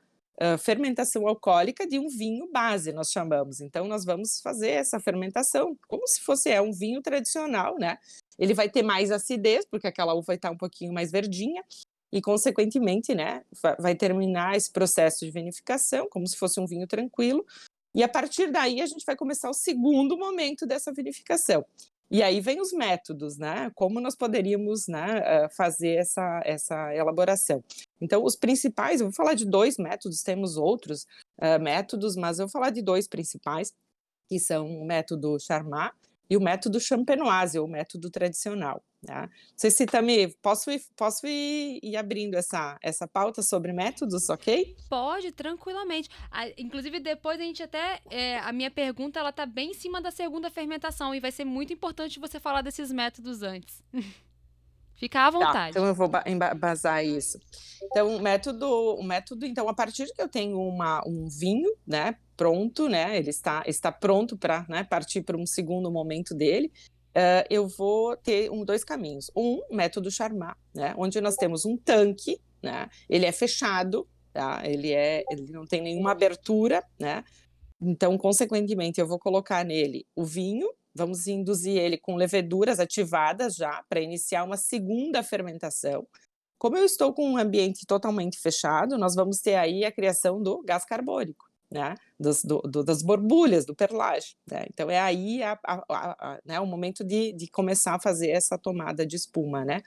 fermentação 0.59 1.27
alcoólica 1.27 1.87
de 1.87 1.99
um 1.99 2.09
vinho 2.09 2.51
base, 2.51 2.93
nós 2.93 3.11
chamamos. 3.11 3.61
Então, 3.61 3.87
nós 3.87 4.05
vamos 4.05 4.41
fazer 4.41 4.71
essa 4.71 4.99
fermentação 4.99 5.77
como 5.89 6.07
se 6.07 6.21
fosse 6.21 6.51
é, 6.51 6.61
um 6.61 6.73
vinho 6.73 7.01
tradicional, 7.01 7.79
né? 7.79 7.99
Ele 8.39 8.55
vai 8.55 8.69
ter 8.69 8.83
mais 8.83 9.13
acidez, 9.13 9.65
porque 9.65 9.87
aquela 9.87 10.13
uva 10.13 10.27
vai 10.27 10.37
estar 10.37 10.51
um 10.51 10.57
pouquinho 10.57 10.93
mais 10.93 11.13
verdinha, 11.13 11.63
e, 12.15 12.23
consequentemente, 12.23 13.13
né, 13.13 13.43
vai 13.77 13.97
terminar 13.97 14.57
esse 14.57 14.71
processo 14.71 15.25
de 15.25 15.33
vinificação 15.33 16.09
como 16.09 16.25
se 16.29 16.37
fosse 16.37 16.61
um 16.61 16.67
vinho 16.67 16.87
tranquilo. 16.87 17.45
E 17.93 18.05
a 18.05 18.09
partir 18.09 18.53
daí 18.53 18.81
a 18.81 18.87
gente 18.87 19.05
vai 19.05 19.17
começar 19.17 19.51
o 19.51 19.55
segundo 19.55 20.17
momento 20.17 20.65
dessa 20.65 20.93
vinificação. 20.93 21.65
E 22.09 22.23
aí 22.23 22.41
vem 22.41 22.61
os 22.61 22.73
métodos, 22.73 23.37
né? 23.37 23.69
Como 23.75 24.01
nós 24.01 24.15
poderíamos 24.15 24.87
né, 24.87 25.49
fazer 25.57 25.97
essa, 25.97 26.41
essa 26.45 26.95
elaboração. 26.95 27.65
Então, 28.01 28.25
os 28.25 28.37
principais, 28.37 29.01
eu 29.01 29.07
vou 29.07 29.15
falar 29.15 29.35
de 29.35 29.45
dois 29.45 29.79
métodos, 29.79 30.23
temos 30.23 30.57
outros 30.57 31.07
uh, 31.39 31.61
métodos, 31.61 32.17
mas 32.17 32.39
eu 32.39 32.47
vou 32.47 32.53
falar 32.53 32.71
de 32.71 32.83
dois 32.83 33.09
principais, 33.09 33.73
que 34.29 34.39
são 34.39 34.67
o 34.67 34.85
método 34.85 35.39
Charmat 35.39 35.95
e 36.29 36.37
o 36.37 36.41
método 36.41 36.81
champenoise, 36.81 37.59
ou 37.59 37.69
método 37.69 38.11
tradicional. 38.11 38.83
Tá? 39.05 39.23
Não 39.23 39.31
sei 39.57 39.71
se 39.71 39.85
também 39.85 40.31
posso 40.43 40.71
ir, 40.71 40.83
posso 40.97 41.27
ir, 41.27 41.79
ir, 41.83 41.97
abrindo 41.97 42.35
essa, 42.35 42.79
essa 42.83 43.07
pauta 43.07 43.43
sobre 43.43 43.73
métodos, 43.73 44.31
ok? 44.31 44.75
Pode, 44.89 45.31
tranquilamente. 45.33 46.09
Ah, 46.31 46.49
inclusive, 46.57 46.99
depois 47.01 47.39
a 47.39 47.43
gente 47.43 47.63
até. 47.63 48.01
É, 48.11 48.39
a 48.39 48.53
minha 48.53 48.71
pergunta 48.71 49.21
ela 49.21 49.33
tá 49.33 49.45
bem 49.45 49.71
em 49.71 49.75
cima 49.75 50.01
da 50.01 50.11
segunda 50.11 50.51
fermentação 50.51 51.15
e 51.15 51.21
vai 51.21 51.31
ser 51.31 51.45
muito 51.45 51.73
importante 51.73 52.19
você 52.19 52.41
falar 52.41 52.63
desses 52.63 52.91
métodos 52.91 53.43
antes. 53.43 53.83
Fica 54.97 55.21
à 55.21 55.25
tá, 55.25 55.31
vontade. 55.31 55.53
Tá, 55.53 55.69
então 55.71 55.87
eu 55.87 55.95
vou 55.95 56.11
embasar 56.27 57.05
isso. 57.05 57.39
Então, 57.83 58.17
o 58.17 58.21
método, 58.21 58.67
o 58.67 59.03
método, 59.03 59.45
então, 59.45 59.69
a 59.69 59.75
partir 59.75 60.07
de 60.07 60.15
que 60.15 60.23
eu 60.23 60.29
tenho 60.29 60.59
uma, 60.59 61.03
um 61.07 61.29
vinho, 61.29 61.71
né, 61.87 62.17
pronto, 62.37 62.89
né, 62.89 63.17
ele 63.17 63.31
está, 63.31 63.63
está 63.67 63.93
pronto 63.93 64.37
para 64.37 64.65
né, 64.69 64.85
partir 64.85 65.23
para 65.23 65.37
um 65.37 65.47
segundo 65.47 65.91
momento 65.91 66.35
dele, 66.35 66.73
uh, 67.11 67.47
eu 67.51 67.69
vou 67.69 68.17
ter 68.17 68.51
um, 68.51 68.65
dois 68.65 68.85
caminhos. 68.85 69.31
Um, 69.37 69.61
método 69.71 70.11
Charmat, 70.11 70.57
né, 70.75 70.95
onde 70.97 71.21
nós 71.21 71.37
temos 71.37 71.65
um 71.65 71.77
tanque, 71.77 72.41
né, 72.63 72.89
ele 73.09 73.27
é 73.27 73.33
fechado, 73.33 74.09
tá, 74.33 74.63
ele, 74.65 74.93
é, 74.93 75.25
ele 75.31 75.53
não 75.53 75.67
tem 75.67 75.83
nenhuma 75.83 76.13
abertura, 76.13 76.83
né, 76.99 77.25
então, 77.81 78.17
consequentemente, 78.17 79.01
eu 79.01 79.07
vou 79.07 79.19
colocar 79.19 79.65
nele 79.65 80.07
o 80.17 80.25
vinho, 80.25 80.69
vamos 80.95 81.27
induzir 81.27 81.77
ele 81.77 81.99
com 81.99 82.17
leveduras 82.17 82.79
ativadas 82.79 83.57
já, 83.57 83.83
para 83.89 84.01
iniciar 84.01 84.45
uma 84.45 84.57
segunda 84.57 85.23
fermentação. 85.23 86.07
Como 86.59 86.77
eu 86.77 86.85
estou 86.85 87.13
com 87.13 87.29
um 87.29 87.37
ambiente 87.37 87.85
totalmente 87.87 88.39
fechado, 88.39 88.97
nós 88.97 89.15
vamos 89.15 89.41
ter 89.41 89.57
aí 89.57 89.85
a 89.85 89.93
criação 89.93 90.43
do 90.43 90.63
gás 90.63 90.85
carbônico 90.85 91.45
né, 91.75 91.97
das, 92.19 92.45
do, 92.45 92.61
do, 92.61 92.85
das 92.85 93.03
borbulhas, 93.03 93.67
do 93.67 93.75
perlage. 93.75 94.37
Né? 94.49 94.65
Então 94.73 94.89
é 94.89 95.01
aí 95.01 95.43
a, 95.43 95.59
a, 95.65 95.85
a, 95.89 96.41
né, 96.45 96.61
o 96.61 96.67
momento 96.67 97.03
de, 97.03 97.33
de, 97.33 97.49
começar 97.49 97.95
a 97.97 97.99
fazer 98.01 98.31
essa 98.31 98.57
tomada 98.57 99.05
de 99.05 99.17
espuma. 99.17 99.65
Né? 99.65 99.83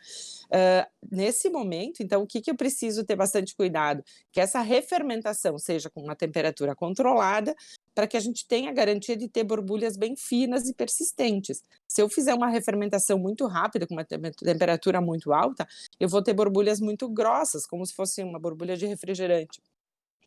Uh, 0.47 1.15
nesse 1.15 1.49
momento, 1.49 2.03
então, 2.03 2.23
o 2.23 2.27
que, 2.27 2.41
que 2.41 2.51
eu 2.51 2.55
preciso 2.55 3.05
ter 3.05 3.15
bastante 3.15 3.55
cuidado? 3.55 4.03
Que 4.33 4.41
essa 4.41 4.59
refermentação 4.59 5.57
seja 5.57 5.89
com 5.89 6.01
uma 6.01 6.15
temperatura 6.15 6.75
controlada, 6.75 7.55
para 7.97 8.05
que 8.05 8.15
a 8.15 8.19
gente 8.19 8.47
tenha 8.47 8.69
a 8.69 8.73
garantia 8.73 9.17
de 9.17 9.27
ter 9.27 9.43
borbulhas 9.43 9.97
bem 9.97 10.15
finas 10.15 10.69
e 10.69 10.73
persistentes. 10.75 11.63
Se 11.87 11.99
eu 11.99 12.07
fizer 12.07 12.35
uma 12.35 12.47
refermentação 12.47 13.17
muito 13.17 13.47
rápida, 13.47 13.87
com 13.87 13.95
uma 13.95 14.05
temperatura 14.05 15.01
muito 15.01 15.33
alta, 15.33 15.67
eu 15.99 16.07
vou 16.07 16.21
ter 16.21 16.31
borbulhas 16.31 16.79
muito 16.79 17.09
grossas, 17.09 17.65
como 17.65 17.83
se 17.83 17.95
fosse 17.95 18.21
uma 18.21 18.37
borbulha 18.37 18.77
de 18.77 18.85
refrigerante. 18.85 19.59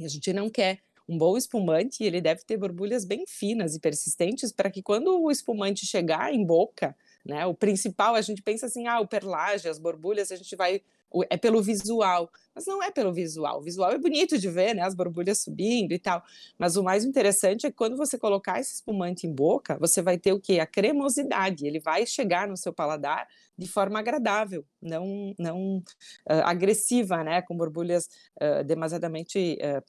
E 0.00 0.04
a 0.04 0.08
gente 0.08 0.32
não 0.32 0.50
quer 0.50 0.80
um 1.08 1.16
bom 1.16 1.36
espumante, 1.36 2.02
ele 2.02 2.20
deve 2.20 2.42
ter 2.42 2.56
borbulhas 2.56 3.04
bem 3.04 3.24
finas 3.24 3.76
e 3.76 3.78
persistentes 3.78 4.50
para 4.50 4.68
que 4.68 4.82
quando 4.82 5.22
o 5.22 5.30
espumante 5.30 5.86
chegar 5.86 6.34
em 6.34 6.44
boca, 6.44 6.96
né, 7.24 7.46
o 7.46 7.54
principal, 7.54 8.16
a 8.16 8.20
gente 8.20 8.42
pensa 8.42 8.66
assim, 8.66 8.88
ah, 8.88 8.98
o 8.98 9.06
perlage, 9.06 9.68
as 9.68 9.78
borbulhas, 9.78 10.32
a 10.32 10.36
gente 10.36 10.56
vai 10.56 10.82
é 11.31 11.37
pelo 11.37 11.62
visual, 11.62 12.31
mas 12.55 12.67
não 12.67 12.83
é 12.83 12.90
pelo 12.90 13.12
visual. 13.12 13.59
O 13.59 13.62
visual 13.62 13.90
é 13.90 13.99
bonito 13.99 14.38
de 14.38 14.49
ver, 14.49 14.75
né, 14.75 14.83
as 14.83 14.95
borbulhas 14.95 15.38
subindo 15.43 15.93
e 15.93 15.99
tal, 15.99 16.23
mas 16.59 16.76
o 16.76 16.83
mais 16.83 17.05
interessante 17.05 17.67
é 17.67 17.71
que 17.71 17.76
quando 17.76 17.97
você 17.97 18.19
colocar 18.19 18.61
esse 18.61 18.75
espumante 18.75 19.26
em 19.26 19.33
boca, 19.33 19.79
você 19.79 20.02
vai 20.02 20.19
ter 20.19 20.33
o 20.33 20.40
que? 20.40 20.61
A 20.61 20.67
cremosidade, 20.67 21.67
ele 21.67 21.81
vai 21.81 22.07
chegar 22.07 22.49
no 22.49 22.57
seu 22.57 22.73
paladar 22.73 23.26
de 23.57 23.69
forma 23.69 23.99
agradável, 23.99 24.64
não, 24.81 25.35
não 25.38 25.79
uh, 25.79 26.43
agressiva, 26.45 27.23
né, 27.23 27.43
com 27.43 27.57
borbulhas 27.57 28.09
uh, 28.40 28.64
demasiadamente 28.64 29.59
uh, 29.61 29.83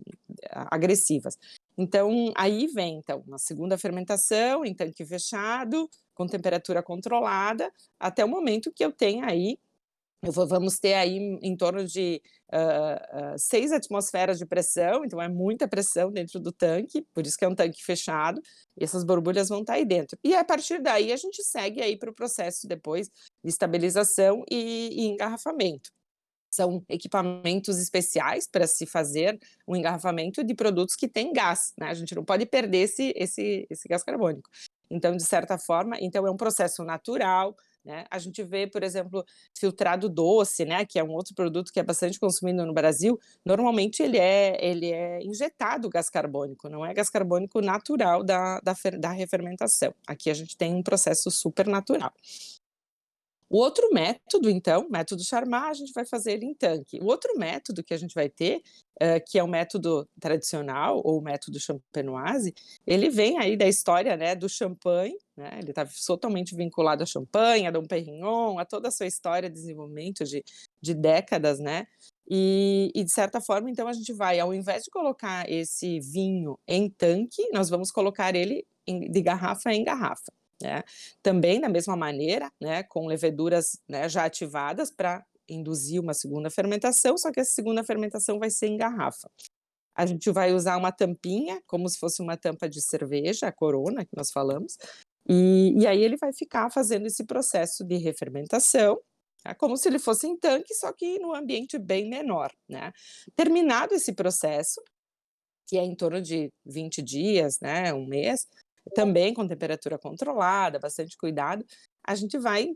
agressivas. 0.69 1.37
Então, 1.77 2.33
aí 2.35 2.67
vem 2.67 2.97
então, 2.97 3.23
uma 3.25 3.37
segunda 3.37 3.77
fermentação 3.77 4.65
em 4.65 4.73
tanque 4.73 5.05
fechado, 5.05 5.89
com 6.13 6.27
temperatura 6.27 6.83
controlada, 6.83 7.71
até 7.99 8.25
o 8.25 8.27
momento 8.27 8.71
que 8.71 8.83
eu 8.83 8.91
tenho 8.91 9.25
aí 9.25 9.57
vamos 10.23 10.77
ter 10.77 10.93
aí 10.93 11.17
em 11.41 11.57
torno 11.57 11.83
de 11.83 12.21
uh, 12.53 13.33
uh, 13.33 13.39
seis 13.39 13.71
atmosferas 13.71 14.37
de 14.37 14.45
pressão, 14.45 15.03
então 15.03 15.19
é 15.19 15.27
muita 15.27 15.67
pressão 15.67 16.11
dentro 16.11 16.39
do 16.39 16.51
tanque, 16.51 17.01
por 17.13 17.25
isso 17.25 17.37
que 17.37 17.43
é 17.43 17.47
um 17.47 17.55
tanque 17.55 17.83
fechado, 17.83 18.39
e 18.77 18.83
essas 18.83 19.03
borbulhas 19.03 19.49
vão 19.49 19.61
estar 19.61 19.73
aí 19.73 19.85
dentro. 19.85 20.17
E 20.23 20.35
a 20.35 20.43
partir 20.43 20.79
daí 20.79 21.11
a 21.11 21.17
gente 21.17 21.43
segue 21.43 21.81
aí 21.81 21.97
para 21.97 22.11
o 22.11 22.13
processo 22.13 22.67
depois 22.67 23.09
de 23.43 23.49
estabilização 23.49 24.43
e, 24.49 24.89
e 24.91 25.07
engarrafamento. 25.07 25.89
São 26.53 26.83
equipamentos 26.89 27.79
especiais 27.79 28.45
para 28.45 28.67
se 28.67 28.85
fazer 28.85 29.39
um 29.65 29.75
engarrafamento 29.75 30.43
de 30.43 30.53
produtos 30.53 30.95
que 30.95 31.07
têm 31.07 31.31
gás, 31.31 31.71
né? 31.79 31.87
A 31.87 31.93
gente 31.93 32.13
não 32.13 32.25
pode 32.25 32.45
perder 32.45 32.79
esse, 32.79 33.13
esse, 33.15 33.65
esse 33.69 33.87
gás 33.87 34.03
carbônico. 34.03 34.49
Então, 34.89 35.15
de 35.15 35.23
certa 35.23 35.57
forma, 35.57 35.95
então 36.01 36.27
é 36.27 36.29
um 36.29 36.35
processo 36.35 36.83
natural, 36.83 37.55
né? 37.83 38.05
A 38.09 38.19
gente 38.19 38.43
vê, 38.43 38.67
por 38.67 38.83
exemplo, 38.83 39.25
filtrado 39.57 40.07
doce, 40.07 40.65
né, 40.65 40.85
que 40.85 40.99
é 40.99 41.03
um 41.03 41.11
outro 41.11 41.33
produto 41.33 41.71
que 41.71 41.79
é 41.79 41.83
bastante 41.83 42.19
consumido 42.19 42.65
no 42.65 42.73
Brasil. 42.73 43.19
Normalmente 43.45 44.03
ele 44.03 44.17
é, 44.17 44.57
ele 44.63 44.91
é 44.91 45.23
injetado 45.23 45.89
gás 45.89 46.09
carbônico, 46.09 46.69
não 46.69 46.85
é 46.85 46.93
gás 46.93 47.09
carbônico 47.09 47.61
natural 47.61 48.23
da, 48.23 48.59
da, 48.59 48.73
da 48.99 49.11
refermentação. 49.11 49.93
Aqui 50.07 50.29
a 50.29 50.33
gente 50.33 50.57
tem 50.57 50.73
um 50.73 50.83
processo 50.83 51.29
super 51.31 51.67
natural. 51.67 52.13
O 53.51 53.57
outro 53.57 53.89
método, 53.91 54.49
então, 54.49 54.87
método 54.89 55.25
Charmat, 55.25 55.71
a 55.71 55.73
gente 55.73 55.91
vai 55.91 56.05
fazer 56.05 56.31
ele 56.31 56.45
em 56.45 56.53
tanque. 56.53 57.01
O 57.01 57.07
outro 57.07 57.37
método 57.37 57.83
que 57.83 57.93
a 57.93 57.97
gente 57.97 58.15
vai 58.15 58.29
ter, 58.29 58.61
uh, 58.95 59.21
que 59.27 59.37
é 59.37 59.43
o 59.43 59.47
método 59.47 60.07
tradicional, 60.21 61.01
ou 61.03 61.19
o 61.19 61.21
método 61.21 61.59
champenoise, 61.59 62.53
ele 62.87 63.09
vem 63.09 63.37
aí 63.39 63.57
da 63.57 63.67
história 63.67 64.15
né, 64.15 64.35
do 64.35 64.47
champanhe, 64.47 65.17
né, 65.35 65.59
ele 65.59 65.71
está 65.71 65.85
totalmente 66.07 66.55
vinculado 66.55 67.03
a 67.03 67.05
champanhe, 67.05 67.67
a 67.67 67.71
Dom 67.71 67.83
Perignon, 67.83 68.57
a 68.57 68.63
toda 68.63 68.87
a 68.87 68.91
sua 68.91 69.05
história 69.05 69.49
de 69.49 69.55
desenvolvimento 69.55 70.23
de, 70.23 70.45
de 70.81 70.93
décadas, 70.93 71.59
né? 71.59 71.87
E, 72.29 72.89
e, 72.95 73.03
de 73.03 73.11
certa 73.11 73.41
forma, 73.41 73.69
então, 73.69 73.85
a 73.89 73.93
gente 73.93 74.13
vai, 74.13 74.39
ao 74.39 74.53
invés 74.53 74.83
de 74.83 74.89
colocar 74.89 75.51
esse 75.51 75.99
vinho 75.99 76.57
em 76.65 76.89
tanque, 76.89 77.49
nós 77.51 77.69
vamos 77.69 77.91
colocar 77.91 78.33
ele 78.33 78.65
em, 78.87 79.11
de 79.11 79.21
garrafa 79.21 79.73
em 79.73 79.83
garrafa. 79.83 80.31
Né? 80.61 80.83
Também 81.21 81.59
da 81.59 81.69
mesma 81.69 81.95
maneira, 81.95 82.51
né, 82.59 82.83
com 82.83 83.07
leveduras 83.07 83.79
né, 83.87 84.07
já 84.07 84.25
ativadas 84.25 84.91
para 84.91 85.25
induzir 85.47 86.01
uma 86.01 86.13
segunda 86.13 86.49
fermentação, 86.49 87.17
só 87.17 87.31
que 87.31 87.39
essa 87.39 87.51
segunda 87.51 87.83
fermentação 87.83 88.39
vai 88.39 88.49
ser 88.49 88.67
em 88.67 88.77
garrafa. 88.77 89.29
A 89.95 90.05
gente 90.05 90.29
vai 90.31 90.53
usar 90.53 90.77
uma 90.77 90.91
tampinha, 90.91 91.61
como 91.67 91.89
se 91.89 91.99
fosse 91.99 92.21
uma 92.21 92.37
tampa 92.37 92.69
de 92.69 92.81
cerveja, 92.81 93.47
a 93.47 93.51
corona 93.51 94.05
que 94.05 94.15
nós 94.15 94.31
falamos, 94.31 94.77
e, 95.27 95.73
e 95.77 95.85
aí 95.85 96.01
ele 96.01 96.17
vai 96.17 96.33
ficar 96.33 96.71
fazendo 96.71 97.05
esse 97.05 97.25
processo 97.25 97.83
de 97.83 97.97
refermentação, 97.97 98.99
é 99.45 99.53
como 99.53 99.75
se 99.75 99.89
ele 99.89 99.99
fosse 99.99 100.27
em 100.27 100.37
tanque, 100.37 100.73
só 100.73 100.93
que 100.93 101.19
no 101.19 101.33
ambiente 101.33 101.77
bem 101.79 102.07
menor. 102.07 102.51
Né? 102.69 102.91
Terminado 103.35 103.93
esse 103.93 104.13
processo, 104.13 104.81
que 105.67 105.77
é 105.77 105.83
em 105.83 105.95
torno 105.95 106.21
de 106.21 106.51
20 106.65 107.01
dias, 107.01 107.59
né, 107.59 107.93
um 107.93 108.05
mês, 108.05 108.47
também 108.93 109.33
com 109.33 109.47
temperatura 109.47 109.97
controlada, 109.97 110.79
bastante 110.79 111.17
cuidado, 111.17 111.65
a 112.05 112.15
gente 112.15 112.37
vai 112.37 112.69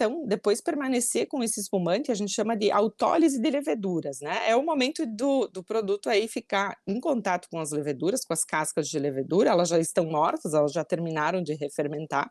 então, 0.00 0.24
depois 0.26 0.62
permanecer 0.62 1.28
com 1.28 1.42
esse 1.42 1.60
espumante, 1.60 2.10
a 2.10 2.14
gente 2.14 2.32
chama 2.32 2.56
de 2.56 2.70
autólise 2.70 3.38
de 3.38 3.50
leveduras, 3.50 4.18
né? 4.22 4.48
É 4.48 4.56
o 4.56 4.64
momento 4.64 5.04
do, 5.04 5.46
do 5.48 5.62
produto 5.62 6.08
aí 6.08 6.26
ficar 6.26 6.74
em 6.86 6.98
contato 6.98 7.46
com 7.50 7.58
as 7.58 7.70
leveduras, 7.70 8.24
com 8.24 8.32
as 8.32 8.42
cascas 8.42 8.88
de 8.88 8.98
levedura, 8.98 9.50
elas 9.50 9.68
já 9.68 9.78
estão 9.78 10.06
mortas, 10.06 10.54
elas 10.54 10.72
já 10.72 10.82
terminaram 10.82 11.42
de 11.42 11.52
refermentar, 11.52 12.30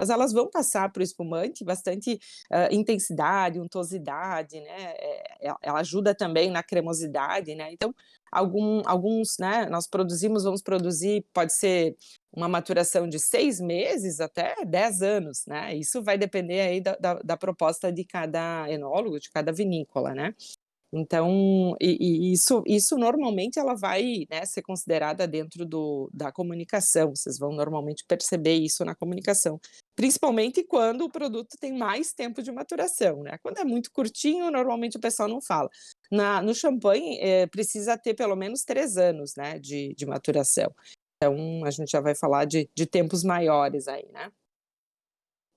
mas 0.00 0.08
elas 0.08 0.32
vão 0.32 0.48
passar 0.48 0.90
para 0.90 1.00
o 1.00 1.02
espumante 1.02 1.62
bastante 1.62 2.18
uh, 2.50 2.74
intensidade, 2.74 3.60
untuosidade, 3.60 4.58
né? 4.58 4.94
É, 4.96 5.48
é, 5.48 5.54
ela 5.60 5.80
ajuda 5.80 6.14
também 6.14 6.50
na 6.50 6.62
cremosidade, 6.62 7.54
né? 7.54 7.70
Então, 7.70 7.94
algum, 8.32 8.80
alguns, 8.86 9.36
né? 9.38 9.66
Nós 9.66 9.86
produzimos, 9.86 10.44
vamos 10.44 10.62
produzir, 10.62 11.22
pode 11.34 11.54
ser 11.54 11.94
uma 12.32 12.48
maturação 12.48 13.06
de 13.06 13.18
seis 13.18 13.60
meses 13.60 14.20
até 14.20 14.54
dez 14.64 15.02
anos, 15.02 15.44
né? 15.46 15.76
Isso 15.76 16.02
vai 16.02 16.16
depender 16.16 16.60
aí 16.62 16.80
da, 16.80 16.96
da, 16.96 17.14
da 17.14 17.36
proposta 17.36 17.92
de 17.92 18.02
cada 18.02 18.70
enólogo, 18.70 19.20
de 19.20 19.30
cada 19.30 19.52
vinícola, 19.52 20.14
né? 20.14 20.34
Então, 20.92 21.76
e, 21.80 21.96
e 22.00 22.32
isso, 22.32 22.62
isso 22.66 22.98
normalmente 22.98 23.58
ela 23.58 23.74
vai 23.74 24.26
né, 24.28 24.44
ser 24.44 24.62
considerada 24.62 25.26
dentro 25.26 25.64
do, 25.64 26.10
da 26.12 26.32
comunicação, 26.32 27.14
vocês 27.14 27.38
vão 27.38 27.52
normalmente 27.52 28.04
perceber 28.06 28.54
isso 28.54 28.84
na 28.84 28.94
comunicação, 28.94 29.60
principalmente 29.94 30.64
quando 30.64 31.02
o 31.02 31.10
produto 31.10 31.56
tem 31.60 31.72
mais 31.72 32.12
tempo 32.12 32.42
de 32.42 32.50
maturação, 32.50 33.22
né? 33.22 33.38
Quando 33.42 33.58
é 33.58 33.64
muito 33.64 33.92
curtinho, 33.92 34.50
normalmente 34.50 34.96
o 34.96 35.00
pessoal 35.00 35.28
não 35.28 35.40
fala. 35.40 35.70
Na, 36.10 36.42
no 36.42 36.54
champanhe, 36.54 37.18
é, 37.20 37.46
precisa 37.46 37.96
ter 37.96 38.14
pelo 38.14 38.34
menos 38.34 38.64
três 38.64 38.96
anos 38.96 39.34
né, 39.36 39.58
de, 39.60 39.94
de 39.94 40.06
maturação. 40.06 40.74
Então, 41.16 41.64
a 41.64 41.70
gente 41.70 41.90
já 41.90 42.00
vai 42.00 42.14
falar 42.14 42.46
de, 42.46 42.68
de 42.74 42.86
tempos 42.86 43.22
maiores 43.22 43.86
aí, 43.86 44.08
né? 44.10 44.32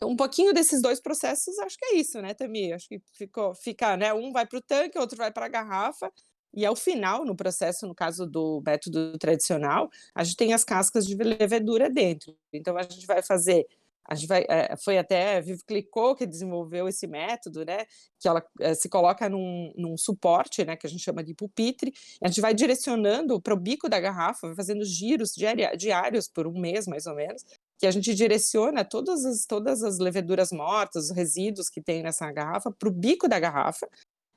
Então, 0.04 0.12
um 0.12 0.18
pouquinho 0.18 0.54
desses 0.54 0.82
dois 0.82 1.00
processos, 1.00 1.58
acho 1.60 1.78
que 1.78 1.86
é 1.86 1.96
isso, 1.96 2.22
né, 2.22 2.34
Tamir? 2.34 2.76
Acho 2.76 2.90
que 2.90 3.02
ficou, 3.14 3.56
fica, 3.56 3.96
né? 3.96 4.14
Um 4.14 4.34
vai 4.34 4.46
para 4.46 4.60
o 4.60 4.62
tanque, 4.62 5.00
outro 5.00 5.16
vai 5.16 5.32
para 5.32 5.46
a 5.46 5.50
garrafa. 5.50 6.12
E 6.54 6.66
ao 6.66 6.76
final, 6.76 7.24
no 7.24 7.34
processo, 7.34 7.88
no 7.88 7.96
caso 7.96 8.26
do 8.28 8.62
método 8.66 9.18
tradicional, 9.18 9.90
a 10.14 10.26
gente 10.26 10.36
tem 10.36 10.54
as 10.54 10.66
cascas 10.66 11.08
de 11.08 11.16
levedura 11.16 11.90
dentro. 11.90 12.36
Então, 12.52 12.78
a 12.78 12.84
gente 12.84 13.08
vai 13.08 13.24
fazer 13.24 13.66
a 14.06 14.16
gente 14.16 14.28
vai, 14.28 14.46
é, 14.50 14.76
foi 14.76 14.98
até 14.98 15.38
a 15.38 15.44
Clicou 15.66 16.14
que 16.14 16.26
desenvolveu 16.26 16.90
esse 16.90 17.08
método, 17.08 17.64
né? 17.64 17.86
Que 18.20 18.28
ela 18.28 18.44
é, 18.60 18.74
se 18.74 18.90
coloca 18.90 19.30
num, 19.30 19.72
num, 19.78 19.96
suporte, 19.98 20.66
né? 20.66 20.76
Que 20.76 20.86
a 20.86 20.90
gente 20.90 21.02
chama 21.02 21.24
de 21.24 21.34
pupitre. 21.34 21.94
a 22.22 22.28
gente 22.28 22.42
vai 22.42 22.54
direcionando 22.54 23.42
para 23.42 23.54
o 23.54 23.58
bico 23.58 23.88
da 23.88 24.02
garrafa, 24.02 24.48
vai 24.48 24.56
fazendo 24.58 24.84
giros 24.84 25.34
diários 25.78 26.28
por 26.28 26.46
um 26.46 26.60
mês, 26.60 26.86
mais 26.86 27.08
ou 27.08 27.16
menos 27.16 27.46
que 27.78 27.88
a 27.88 27.92
gente 27.92 28.14
direciona 28.14 28.86
todas 28.86 29.26
as, 29.26 29.46
todas 29.46 29.84
as 29.84 30.00
leveduras 30.00 30.52
mortas, 30.52 31.06
os 31.06 31.12
resíduos 31.12 31.70
que 31.70 31.82
tem 31.82 32.02
nessa 32.04 32.32
garrafa, 32.32 32.72
para 32.72 32.90
o 32.90 32.92
bico 32.92 33.28
da 33.28 33.40
garrafa. 33.40 33.88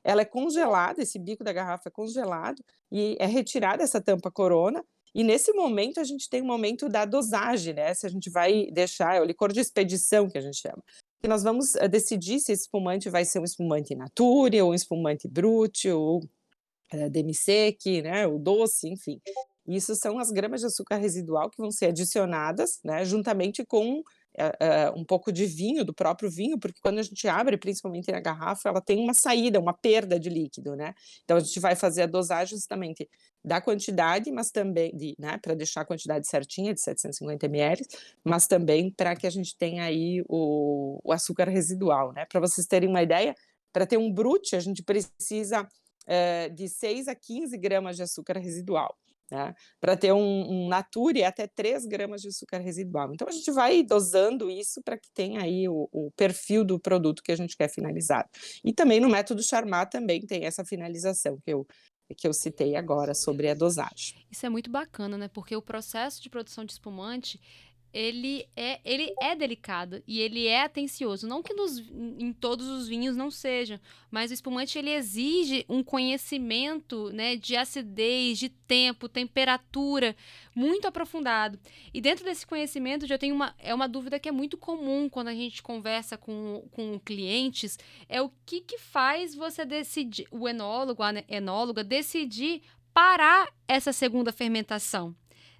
Ela 0.03 0.21
é 0.21 0.25
congelada, 0.25 1.01
esse 1.01 1.19
bico 1.19 1.43
da 1.43 1.51
garrafa 1.51 1.89
é 1.89 1.91
congelado 1.91 2.63
e 2.91 3.17
é 3.19 3.25
retirada 3.25 3.83
essa 3.83 4.01
tampa 4.01 4.31
corona. 4.31 4.83
E 5.13 5.23
nesse 5.23 5.51
momento 5.53 5.99
a 5.99 6.03
gente 6.03 6.29
tem 6.29 6.41
o 6.41 6.43
um 6.43 6.47
momento 6.47 6.87
da 6.87 7.05
dosagem, 7.05 7.73
né? 7.73 7.93
Se 7.93 8.05
a 8.05 8.09
gente 8.09 8.29
vai 8.29 8.67
deixar, 8.71 9.15
é 9.15 9.21
o 9.21 9.25
licor 9.25 9.51
de 9.51 9.59
expedição 9.59 10.29
que 10.29 10.37
a 10.37 10.41
gente 10.41 10.57
chama. 10.57 10.83
Que 11.21 11.27
nós 11.27 11.43
vamos 11.43 11.75
eh, 11.75 11.87
decidir 11.87 12.39
se 12.39 12.51
esse 12.51 12.63
espumante 12.63 13.09
vai 13.09 13.25
ser 13.25 13.39
um 13.39 13.43
espumante 13.43 13.95
nature, 13.95 14.61
ou 14.61 14.71
um 14.71 14.73
espumante 14.73 15.27
brute, 15.27 15.89
ou 15.89 16.21
é, 16.91 17.09
demi-sec, 17.09 17.79
né? 18.03 18.27
O 18.27 18.37
doce, 18.37 18.87
enfim. 18.87 19.19
Isso 19.67 19.95
são 19.95 20.17
as 20.17 20.31
gramas 20.31 20.61
de 20.61 20.67
açúcar 20.67 20.95
residual 20.95 21.49
que 21.49 21.57
vão 21.57 21.69
ser 21.71 21.87
adicionadas, 21.87 22.79
né, 22.83 23.03
juntamente 23.03 23.65
com 23.65 23.99
uh, 24.37 24.99
um 24.99 25.03
pouco 25.03 25.31
de 25.31 25.45
vinho, 25.45 25.83
do 25.83 25.93
próprio 25.93 26.29
vinho, 26.29 26.57
porque 26.57 26.79
quando 26.81 26.99
a 26.99 27.03
gente 27.03 27.27
abre, 27.27 27.57
principalmente 27.57 28.11
na 28.11 28.19
garrafa, 28.19 28.69
ela 28.69 28.81
tem 28.81 28.99
uma 28.99 29.13
saída, 29.13 29.59
uma 29.59 29.73
perda 29.73 30.19
de 30.19 30.29
líquido, 30.29 30.75
né? 30.75 30.93
Então 31.23 31.37
a 31.37 31.39
gente 31.39 31.59
vai 31.59 31.75
fazer 31.75 32.03
a 32.03 32.05
dosagem 32.05 32.55
justamente 32.55 33.09
da 33.43 33.59
quantidade, 33.59 34.31
mas 34.31 34.51
também, 34.51 34.95
de, 34.95 35.15
né, 35.17 35.37
para 35.41 35.53
deixar 35.55 35.81
a 35.81 35.85
quantidade 35.85 36.27
certinha 36.27 36.73
de 36.73 36.81
750 36.81 37.45
ml, 37.45 37.85
mas 38.23 38.47
também 38.47 38.91
para 38.91 39.15
que 39.15 39.27
a 39.27 39.29
gente 39.29 39.57
tenha 39.57 39.83
aí 39.83 40.23
o, 40.27 40.99
o 41.03 41.11
açúcar 41.11 41.49
residual, 41.49 42.13
né? 42.13 42.25
Para 42.25 42.39
vocês 42.39 42.67
terem 42.67 42.89
uma 42.89 43.01
ideia, 43.01 43.35
para 43.73 43.85
ter 43.85 43.97
um 43.97 44.11
brute, 44.11 44.55
a 44.55 44.59
gente 44.59 44.83
precisa 44.83 45.63
uh, 45.63 46.53
de 46.53 46.67
6 46.69 47.07
a 47.07 47.15
15 47.15 47.57
gramas 47.57 47.95
de 47.95 48.03
açúcar 48.03 48.37
residual. 48.37 48.95
Né? 49.29 49.53
Para 49.79 49.97
ter 49.97 50.13
um, 50.13 50.19
um 50.49 50.67
Nature, 50.69 51.23
até 51.23 51.47
3 51.47 51.85
gramas 51.85 52.21
de 52.21 52.29
açúcar 52.29 52.59
residual. 52.59 53.13
Então, 53.13 53.27
a 53.27 53.31
gente 53.31 53.51
vai 53.51 53.83
dosando 53.83 54.49
isso 54.49 54.81
para 54.83 54.97
que 54.97 55.09
tenha 55.13 55.41
aí 55.41 55.67
o, 55.67 55.89
o, 55.91 56.11
perfil 56.15 56.63
do 56.63 56.79
produto 56.79 57.21
que 57.21 57.31
a 57.31 57.35
gente 57.35 57.57
quer 57.57 57.69
finalizar. 57.69 58.29
E 58.63 58.73
também 58.73 58.99
no 58.99 59.09
método 59.09 59.43
Charmat 59.43 59.91
também 59.91 60.21
tem 60.21 60.45
essa 60.45 60.63
finalização 60.63 61.37
que 61.43 61.51
eu, 61.51 61.67
que 62.15 62.27
eu 62.27 62.33
citei 62.33 62.75
agora 62.75 63.13
sobre 63.13 63.49
a 63.49 63.53
dosagem. 63.53 64.25
Isso 64.31 64.45
é 64.45 64.49
muito 64.49 64.71
bacana, 64.71 65.17
né? 65.17 65.27
Porque 65.27 65.55
o 65.55 65.61
processo 65.61 66.21
de 66.21 66.29
produção 66.29 66.63
de 66.63 66.71
espumante 66.71 67.39
ele 67.93 68.47
é, 68.55 68.79
ele 68.85 69.13
é 69.21 69.35
delicado 69.35 70.03
e 70.05 70.19
ele 70.19 70.45
é 70.45 70.63
atencioso. 70.63 71.27
Não 71.27 71.41
que 71.41 71.53
nos, 71.53 71.79
em 71.79 72.31
todos 72.33 72.67
os 72.67 72.87
vinhos 72.87 73.15
não 73.15 73.31
seja, 73.31 73.81
mas 74.11 74.29
o 74.29 74.33
espumante 74.33 74.77
ele 74.77 74.91
exige 74.91 75.65
um 75.67 75.83
conhecimento 75.83 77.09
né, 77.11 77.35
de 77.35 77.55
acidez, 77.55 78.37
de 78.37 78.49
tempo, 78.49 79.09
temperatura 79.09 80.15
muito 80.55 80.87
aprofundado. 80.87 81.59
E 81.93 82.01
dentro 82.01 82.25
desse 82.25 82.45
conhecimento, 82.45 83.07
já 83.07 83.17
tenho 83.17 83.35
uma, 83.35 83.55
é 83.57 83.73
uma 83.73 83.87
dúvida 83.87 84.19
que 84.19 84.29
é 84.29 84.31
muito 84.31 84.57
comum 84.57 85.09
quando 85.09 85.29
a 85.29 85.33
gente 85.33 85.63
conversa 85.63 86.17
com, 86.17 86.67
com 86.71 86.99
clientes, 86.99 87.77
é 88.09 88.21
o 88.21 88.31
que, 88.45 88.61
que 88.61 88.77
faz 88.77 89.33
você 89.33 89.65
decidir, 89.65 90.27
o 90.31 90.47
enólogo, 90.47 91.03
a 91.03 91.13
enóloga, 91.27 91.83
decidir 91.83 92.61
parar 92.93 93.47
essa 93.67 93.93
segunda 93.93 94.31
fermentação. 94.31 95.15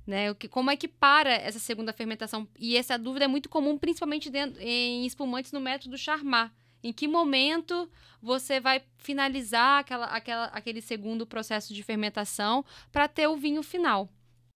Né? 0.07 0.31
O 0.31 0.35
que, 0.35 0.47
como 0.47 0.71
é 0.71 0.77
que 0.77 0.87
para 0.87 1.33
essa 1.33 1.59
segunda 1.59 1.91
fermentação? 1.91 2.47
E 2.57 2.77
essa 2.77 2.97
dúvida 2.97 3.25
é 3.25 3.27
muito 3.27 3.49
comum, 3.49 3.77
principalmente 3.77 4.29
dentro, 4.29 4.61
em 4.61 5.05
espumantes 5.05 5.51
no 5.51 5.59
método 5.59 5.97
Charmat. 5.97 6.49
Em 6.81 6.93
que 6.93 7.07
momento 7.07 7.89
você 8.21 8.59
vai 8.61 8.81
finalizar 8.97 9.79
aquela, 9.79 10.05
aquela, 10.05 10.45
aquele 10.45 10.81
segundo 10.81 11.27
processo 11.27 11.73
de 11.73 11.83
fermentação 11.83 12.63
para 12.91 13.07
ter 13.07 13.27
o 13.27 13.35
vinho 13.35 13.61
final? 13.61 14.09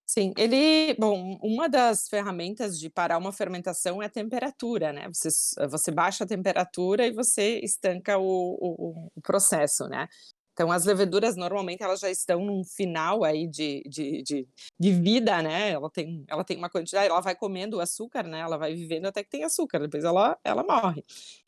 Sim, 0.06 0.32
ele, 0.36 0.94
bom, 0.98 1.38
uma 1.42 1.68
das 1.68 2.08
ferramentas 2.08 2.78
de 2.78 2.90
parar 2.90 3.18
uma 3.18 3.32
fermentação 3.32 4.02
é 4.02 4.06
a 4.06 4.10
temperatura, 4.10 4.92
né? 4.92 5.08
Você, 5.08 5.28
você 5.68 5.90
baixa 5.90 6.24
a 6.24 6.26
temperatura 6.26 7.06
e 7.06 7.12
você 7.12 7.60
estanca 7.60 8.18
o, 8.18 8.22
o, 8.24 9.10
o 9.14 9.22
processo, 9.22 9.84
né? 9.88 10.06
Então, 10.52 10.70
as 10.70 10.84
leveduras, 10.84 11.34
normalmente, 11.34 11.82
elas 11.82 12.00
já 12.00 12.10
estão 12.10 12.44
num 12.44 12.62
final 12.62 13.24
aí 13.24 13.46
de, 13.46 13.82
de, 13.86 14.22
de, 14.22 14.48
de, 14.78 14.92
vida, 14.92 15.40
né? 15.42 15.70
Ela 15.70 15.88
tem, 15.90 16.24
ela 16.28 16.44
tem 16.44 16.58
uma 16.58 16.68
quantidade, 16.68 17.08
ela 17.08 17.20
vai 17.20 17.34
comendo 17.34 17.78
o 17.78 17.80
açúcar, 17.80 18.24
né? 18.24 18.40
Ela 18.40 18.58
vai 18.58 18.74
vivendo 18.74 19.06
até 19.06 19.24
que 19.24 19.30
tem 19.30 19.44
açúcar, 19.44 19.78
depois 19.78 20.04
ela, 20.04 20.38
ela 20.44 20.62
morre. 20.62 21.02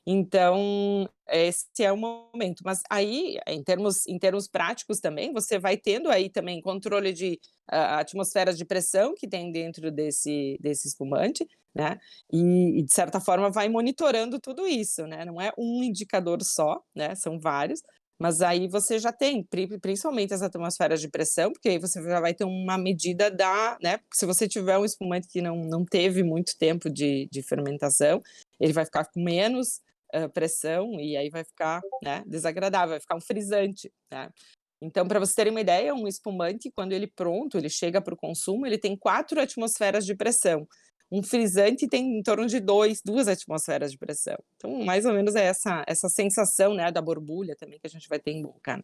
Então, 0.07 1.09
esse 1.29 1.67
é 1.83 1.93
o 1.93 1.97
momento. 1.97 2.63
Mas 2.65 2.83
aí, 2.89 3.37
em 3.47 3.63
termos, 3.63 4.07
em 4.07 4.19
termos 4.19 4.49
práticos 4.49 5.01
também, 5.01 5.33
você 5.33 5.59
vai 5.59 5.77
tendo 5.77 6.11
aí 6.11 6.31
também 6.31 6.63
controle 6.63 7.13
de 7.13 7.39
uh, 7.71 7.99
atmosferas 8.01 8.57
de 8.57 8.65
pressão 8.65 9.15
que 9.15 9.29
tem 9.29 9.53
dentro 9.53 9.91
desse, 9.91 10.59
desse 10.61 10.89
espumante, 10.89 11.47
né? 11.75 11.99
E, 12.33 12.79
e, 12.79 12.83
de 12.83 12.93
certa 12.93 13.21
forma, 13.21 13.51
vai 13.51 13.69
monitorando 13.69 14.41
tudo 14.41 14.67
isso, 14.67 15.07
né? 15.07 15.25
Não 15.27 15.41
é 15.41 15.53
um 15.59 15.83
indicador 15.83 16.43
só, 16.43 16.83
né? 16.95 17.15
São 17.15 17.39
vários. 17.39 17.83
Mas 18.19 18.41
aí 18.43 18.69
você 18.69 18.99
já 18.99 19.13
tem, 19.13 19.47
principalmente 19.81 20.33
as 20.33 20.43
atmosferas 20.43 21.01
de 21.01 21.09
pressão, 21.09 21.53
porque 21.53 21.69
aí 21.69 21.79
você 21.79 22.03
já 22.03 22.21
vai 22.21 22.33
ter 22.33 22.45
uma 22.45 22.79
medida 22.79 23.31
da, 23.31 23.77
né? 23.83 23.99
Se 24.13 24.25
você 24.25 24.47
tiver 24.47 24.79
um 24.79 24.85
espumante 24.85 25.29
que 25.29 25.43
não, 25.43 25.57
não 25.57 25.85
teve 25.85 26.23
muito 26.23 26.57
tempo 26.57 26.89
de, 26.89 27.29
de 27.31 27.43
fermentação, 27.43 28.23
ele 28.61 28.73
vai 28.73 28.85
ficar 28.85 29.05
com 29.07 29.21
menos 29.21 29.81
uh, 30.15 30.29
pressão 30.33 31.01
e 31.01 31.17
aí 31.17 31.29
vai 31.29 31.45
ficar 31.45 31.81
né, 32.03 32.23
desagradável, 32.27 32.91
vai 32.91 33.01
ficar 33.01 33.17
um 33.17 33.21
frisante, 33.21 33.93
né? 34.11 34.31
Então, 34.81 35.09
para 35.09 35.19
você 35.19 35.35
terem 35.35 35.51
uma 35.51 35.63
ideia, 35.63 35.95
um 35.95 36.07
espumante, 36.07 36.71
quando 36.71 36.93
ele 36.93 37.07
pronto, 37.07 37.57
ele 37.57 37.71
chega 37.71 38.03
para 38.03 38.13
o 38.13 38.17
consumo, 38.17 38.67
ele 38.67 38.77
tem 38.77 38.95
quatro 38.95 39.41
atmosferas 39.41 40.05
de 40.05 40.15
pressão 40.15 40.69
um 41.11 41.23
frisante 41.23 41.87
tem 41.87 42.19
em 42.19 42.23
torno 42.23 42.47
de 42.47 42.61
dois, 42.61 43.01
duas 43.05 43.29
atmosferas 43.29 43.93
de 43.93 43.99
pressão. 43.99 44.37
Então, 44.57 44.85
mais 44.85 45.05
ou 45.05 45.13
menos 45.13 45.35
é 45.35 45.45
essa, 45.45 45.85
essa 45.87 46.09
sensação 46.09 46.75
né, 46.75 46.91
da 46.91 47.01
borbulha 47.01 47.55
também 47.57 47.79
que 47.79 47.87
a 47.87 47.91
gente 47.91 48.09
vai 48.09 48.19
ter 48.19 48.33
em 48.33 48.43
boca. 48.43 48.77
Né? 48.77 48.83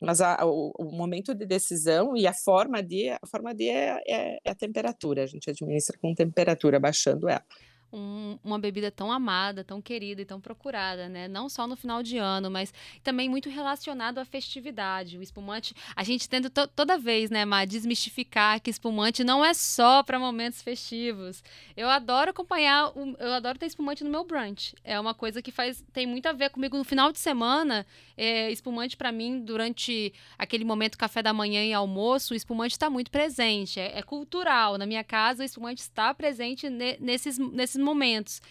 Mas 0.00 0.20
a, 0.20 0.44
o, 0.44 0.72
o, 0.78 0.92
momento 0.92 1.34
de 1.34 1.46
decisão 1.46 2.16
e 2.16 2.26
a 2.26 2.32
forma 2.32 2.82
de, 2.82 3.10
a 3.10 3.26
forma 3.30 3.54
de 3.54 3.68
é, 3.68 4.00
é, 4.08 4.38
é 4.44 4.50
a 4.50 4.54
temperatura. 4.54 5.22
A 5.22 5.26
gente 5.26 5.50
administra 5.50 5.98
com 5.98 6.14
temperatura, 6.14 6.80
baixando 6.80 7.28
ela 7.28 7.44
um, 7.92 8.38
uma 8.44 8.58
bebida 8.58 8.90
tão 8.90 9.10
amada, 9.10 9.64
tão 9.64 9.80
querida 9.80 10.22
e 10.22 10.24
tão 10.24 10.40
procurada, 10.40 11.08
né? 11.08 11.28
Não 11.28 11.48
só 11.48 11.66
no 11.66 11.76
final 11.76 12.02
de 12.02 12.18
ano, 12.18 12.50
mas 12.50 12.72
também 13.02 13.28
muito 13.28 13.48
relacionado 13.48 14.18
à 14.18 14.24
festividade. 14.24 15.18
O 15.18 15.22
espumante, 15.22 15.74
a 15.96 16.04
gente 16.04 16.28
tenta 16.28 16.50
to 16.50 16.68
toda 16.68 16.98
vez, 16.98 17.30
né, 17.30 17.44
Má, 17.44 17.64
desmistificar 17.64 18.60
que 18.60 18.70
espumante 18.70 19.24
não 19.24 19.44
é 19.44 19.54
só 19.54 20.02
para 20.02 20.18
momentos 20.18 20.62
festivos. 20.62 21.42
Eu 21.76 21.88
adoro 21.88 22.30
acompanhar, 22.30 22.88
o, 22.96 23.16
eu 23.18 23.32
adoro 23.32 23.58
ter 23.58 23.66
espumante 23.66 24.04
no 24.04 24.10
meu 24.10 24.24
brunch. 24.24 24.74
É 24.84 24.98
uma 25.00 25.14
coisa 25.14 25.40
que 25.40 25.50
faz 25.50 25.84
tem 25.92 26.06
muito 26.06 26.26
a 26.26 26.32
ver 26.32 26.50
comigo 26.50 26.76
no 26.76 26.84
final 26.84 27.10
de 27.10 27.18
semana. 27.18 27.86
É, 28.16 28.50
espumante 28.50 28.96
para 28.96 29.12
mim 29.12 29.40
durante 29.40 30.12
aquele 30.36 30.64
momento 30.64 30.98
café 30.98 31.22
da 31.22 31.32
manhã 31.32 31.64
e 31.64 31.72
almoço, 31.72 32.34
o 32.34 32.36
espumante 32.36 32.72
está 32.72 32.90
muito 32.90 33.10
presente. 33.10 33.78
É, 33.78 33.98
é, 33.98 34.02
cultural. 34.02 34.76
Na 34.76 34.86
minha 34.86 35.04
casa, 35.04 35.42
o 35.42 35.46
espumante 35.46 35.80
está 35.80 36.12
presente 36.12 36.68
ne 36.68 36.96
nesses 37.00 37.38
nesses 37.38 37.77
nesses 37.78 37.84
momentos. 37.84 38.42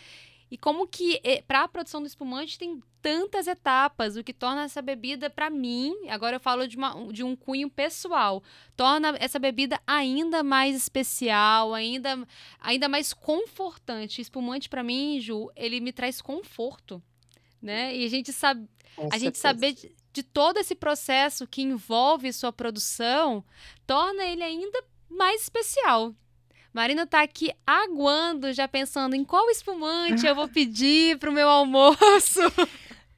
E 0.50 0.58
como 0.58 0.88
que 0.88 1.20
eh, 1.24 1.44
para 1.46 1.64
a 1.64 1.68
produção 1.68 2.02
do 2.02 2.08
espumante 2.08 2.58
tem 2.58 2.82
tantas 3.02 3.48
etapas, 3.48 4.16
o 4.16 4.24
que 4.24 4.34
torna 4.34 4.64
essa 4.64 4.82
bebida 4.82 5.30
para 5.30 5.50
mim, 5.50 5.94
agora 6.10 6.38
eu 6.38 6.40
falo 6.40 6.68
de, 6.68 6.78
uma, 6.78 7.12
de 7.12 7.22
um 7.24 7.36
cunho 7.36 7.70
pessoal, 7.70 8.42
torna 8.76 9.16
essa 9.20 9.38
bebida 9.38 9.80
ainda 9.86 10.44
mais 10.44 10.76
especial, 10.76 11.74
ainda 11.74 12.26
ainda 12.62 12.88
mais 12.88 13.14
confortante. 13.14 14.22
Espumante 14.22 14.70
para 14.70 14.84
mim, 14.84 15.20
Ju, 15.20 15.52
ele 15.56 15.82
me 15.82 15.92
traz 15.92 16.22
conforto, 16.22 17.04
né? 17.62 17.96
E 17.96 18.06
a 18.06 18.10
gente 18.10 18.32
sabe, 18.32 18.68
Com 18.96 19.10
a 19.12 19.18
gente 19.18 19.38
saber 19.38 19.74
de, 19.74 19.92
de 20.14 20.24
todo 20.24 20.60
esse 20.60 20.76
processo 20.76 21.46
que 21.46 21.62
envolve 21.62 22.32
sua 22.32 22.54
produção, 22.54 23.44
torna 23.86 24.24
ele 24.24 24.44
ainda 24.44 24.82
mais 25.10 25.42
especial. 25.42 26.16
Marina 26.74 27.08
tá 27.08 27.22
aqui 27.22 27.52
aguando, 27.66 28.54
já 28.54 28.68
pensando 28.68 29.16
em 29.16 29.24
qual 29.24 29.50
espumante 29.50 30.26
eu 30.26 30.36
vou 30.36 30.48
pedir 30.50 31.18
pro 31.18 31.32
meu 31.32 31.50
almoço. 31.50 32.42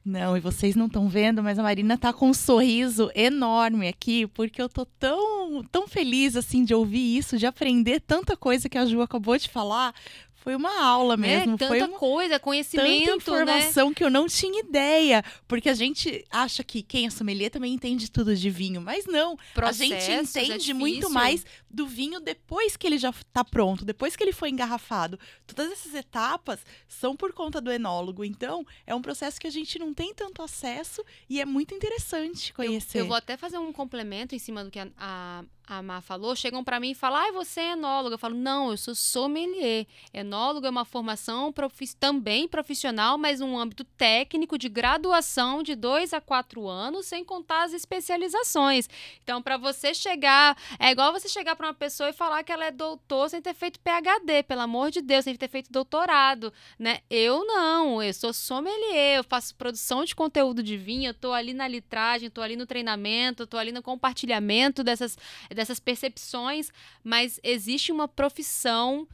Não, 0.06 0.36
e 0.36 0.40
vocês 0.40 0.76
não 0.76 0.88
estão 0.88 1.08
vendo, 1.10 1.44
mas 1.44 1.60
a 1.60 1.64
Marina 1.64 1.98
tá 1.98 2.12
com 2.12 2.30
um 2.30 2.34
sorriso 2.34 3.12
enorme 3.14 3.88
aqui, 3.88 4.26
porque 4.28 4.62
eu 4.62 4.70
tô 4.70 4.86
tão, 4.86 5.64
tão 5.72 5.88
feliz 5.88 6.36
assim 6.36 6.64
de 6.64 6.74
ouvir 6.74 7.18
isso, 7.18 7.38
de 7.38 7.46
aprender 7.46 8.00
tanta 8.00 8.36
coisa 8.36 8.70
que 8.70 8.78
a 8.78 8.86
Ju 8.86 9.02
acabou 9.02 9.38
de 9.38 9.50
falar, 9.50 9.94
foi 10.42 10.56
uma 10.56 10.82
aula 10.82 11.16
é, 11.16 11.18
mesmo. 11.18 11.56
É, 11.56 11.58
tanta 11.58 11.68
foi 11.68 11.82
uma, 11.82 11.98
coisa, 12.00 12.40
conhecimento, 12.40 13.06
tanta 13.06 13.18
informação 13.18 13.90
né? 13.90 13.96
que 13.96 14.04
eu 14.04 14.10
não 14.10 14.26
tinha 14.28 14.62
idea. 14.62 15.24
Porque 15.48 15.70
a 15.70 15.74
gente 15.74 16.24
acha 16.30 16.64
que 16.64 16.82
quem 16.82 17.06
é 17.06 17.10
sommelier 17.10 17.52
também 17.52 17.74
entende 17.74 18.10
tudo 18.10 18.36
de 18.36 18.50
vinho. 18.50 18.82
Mas 18.82 19.06
não. 19.06 19.38
Processo, 19.54 19.84
a 19.84 19.86
gente 19.86 20.12
é 20.12 20.22
entende 20.22 20.72
é 20.72 20.74
muito 20.74 21.10
mais 21.10 21.46
do 21.70 21.86
vinho 21.86 22.20
depois 22.20 22.78
que 22.78 22.88
ele 22.88 22.98
já 22.98 23.10
está 23.10 23.44
pronto, 23.44 23.84
depois 23.84 24.16
que 24.16 24.24
ele 24.24 24.32
foi 24.32 24.50
engarrafado. 24.50 25.20
Todas 25.46 25.72
essas 25.72 25.94
etapas 25.94 26.60
são 26.88 27.16
por 27.16 27.34
conta 27.34 27.60
do 27.60 27.72
enólogo. 27.72 28.24
Então, 28.24 28.66
é 28.88 28.96
um 28.96 29.02
processo 29.02 29.40
que 29.40 29.48
a 29.48 29.52
gente 29.52 29.78
não 29.78 29.94
tem 29.94 30.14
tanto 30.14 30.42
acesso 30.42 31.04
e 31.30 31.42
é 31.42 31.46
muito 31.46 31.76
interessante 31.76 32.54
conhecer. 32.54 33.00
Eu, 33.00 33.04
eu 33.04 33.08
vou 33.08 33.18
até 33.18 33.36
fazer 33.36 33.58
um 33.58 33.74
complemento 33.74 34.34
em 34.34 34.40
cima 34.40 34.64
do 34.64 34.72
que 34.72 34.80
a, 34.80 34.88
a 34.98 35.44
a 35.70 35.84
Má 35.84 36.02
falou, 36.02 36.36
chegam 36.36 36.64
para 36.64 36.80
mim 36.80 36.92
e 36.92 36.96
falam, 36.96 37.20
ah, 37.20 37.32
você 37.32 37.60
é 37.62 37.72
enóloga. 37.74 38.16
Eu 38.16 38.20
falo, 38.20 38.36
não, 38.36 38.72
eu 38.72 38.78
sou 38.78 38.96
sommelier. 38.96 39.86
enólogo 40.12 40.66
é 40.66 40.70
uma 40.70 40.84
formação 40.84 41.54
profi 41.54 41.96
também 41.96 42.48
profissional, 42.48 43.18
mas 43.18 43.40
num 43.40 43.58
âmbito 43.58 43.84
técnico 43.84 44.58
de 44.58 44.68
graduação 44.68 45.62
de 45.62 45.76
dois 45.76 46.12
a 46.12 46.20
quatro 46.20 46.68
anos, 46.68 47.06
sem 47.06 47.24
contar 47.24 47.64
as 47.64 47.74
especializações. 47.74 48.90
Então, 49.24 49.42
para 49.42 49.58
você 49.58 49.94
chegar, 49.94 50.58
é 50.80 50.90
igual 50.90 51.14
você 51.14 51.30
chegar 51.30 51.56
para 51.56 51.68
uma 51.68 51.74
pessoa 51.74 52.10
e 52.10 52.14
falar 52.14 52.44
que 52.44 52.52
ela 52.52 52.66
é 52.66 52.72
doutor 52.72 53.30
sem 53.30 53.42
ter 53.42 53.54
feito 53.54 53.80
PhD, 53.80 54.42
pelo 54.44 54.62
amor 54.62 54.90
de 54.90 55.02
Deus, 55.02 55.26
sem 55.26 55.36
ter 55.36 55.48
feito 55.48 55.72
doutorado, 55.72 56.52
né? 56.80 57.02
Eu 57.10 57.46
não, 57.46 58.02
eu 58.02 58.14
sou 58.14 58.34
sommelier, 58.34 59.18
eu 59.18 59.24
faço 59.24 59.54
produção 59.56 60.04
de 60.04 60.16
conteúdo 60.16 60.64
de 60.64 60.78
vinho, 60.78 61.10
eu 61.10 61.14
tô 61.14 61.32
ali 61.32 61.54
na 61.54 61.68
litragem, 61.68 62.30
tô 62.30 62.42
ali 62.42 62.56
no 62.56 62.66
treinamento, 62.66 63.46
tô 63.46 63.58
ali 63.58 63.72
no 63.72 63.84
compartilhamento 63.84 64.84
dessas, 64.84 65.18
dessas 65.60 65.80
percepções, 65.80 66.72
mas 67.04 67.40
existe 67.44 67.92
uma 67.92 68.08
profissão 68.08 69.06